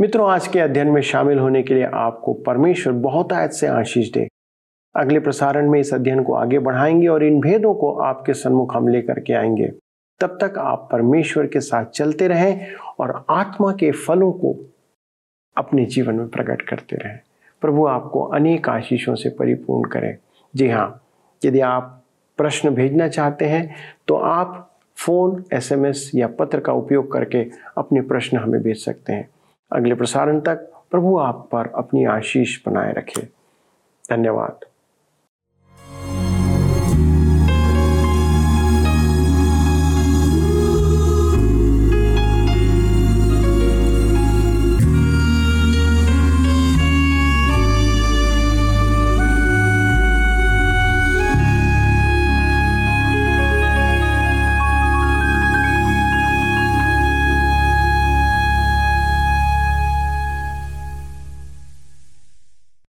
मित्रों, 0.00 0.30
आज 0.30 0.48
के 0.48 0.60
अध्ययन 0.60 0.86
में 0.86 1.02
शामिल 1.02 1.38
होने 1.38 1.62
के 1.62 1.74
लिए 1.74 1.86
आपको 1.94 2.32
परमेश्वर 2.32 2.92
बहुत 2.92 3.32
आयत 3.32 3.50
से 3.50 3.66
आशीष 3.66 4.12
दे। 4.12 4.28
अगले 4.96 5.20
प्रसारण 5.20 5.70
में 5.70 5.80
इस 5.80 5.94
अध्ययन 5.94 6.22
को 6.22 6.34
आगे 6.34 6.58
बढ़ाएँगे 6.58 7.06
और 7.06 7.24
इन 7.24 7.40
भेदों 7.40 7.74
को 7.74 7.92
आपके 7.92 8.34
सन्मुख 8.34 8.74
हम 8.74 8.88
लेकर 8.88 9.20
के 9.20 9.32
आएँगे। 9.32 9.72
तब 10.20 10.38
तक 10.40 10.58
आप 10.58 10.88
परमेश्वर 10.92 11.46
के 11.46 11.60
साथ 11.60 11.84
चलते 11.84 12.28
रहें 12.28 12.74
और 12.98 13.24
आत्मा 13.30 13.72
के 13.72 13.90
फलों 13.90 14.32
को 14.32 14.54
अपने 15.56 15.84
जीवन 15.84 16.14
में 16.14 16.28
प्रकट 16.28 16.62
करते 16.62 16.96
रहें। 16.96 17.18
प्रभु, 17.60 17.86
आपको 17.86 18.22
अनेक 18.24 18.68
आशीषों 18.68 19.14
से 19.14 19.30
परिपूर्ण 19.30 19.88
करें। 19.90 20.16
जी 20.54 20.68
हाँ 20.68 21.02
यदि 21.44 21.60
आप 21.60 22.02
प्रश्न 22.36 22.70
भेजना 22.70 23.08
चाहते 23.08 23.44
हैं 23.44 23.74
तो 24.08 24.14
आप 24.14 24.70
फ़ोन, 24.96 25.44
एसएमएस 25.52 26.10
या 26.14 26.26
पत्र 26.28 26.60
का 26.60 26.72
उपयोग 26.72 27.12
करके 27.12 27.50
अपने 27.78 28.00
प्रश्न 28.00 28.36
हमें 28.36 28.62
भेज 28.62 28.84
सकते 28.84 29.12
हैं। 29.12 29.28
अगले 29.72 29.94
प्रसारण 29.94 30.40
तक 30.40 30.70
प्रभु 30.90 31.16
आप 31.18 31.48
पर 31.52 31.72
अपनी 31.74 32.04
आशीष 32.04 32.58
बनाए 32.66 32.92
रखे। 32.92 33.22
धन्यवाद। 34.10 34.64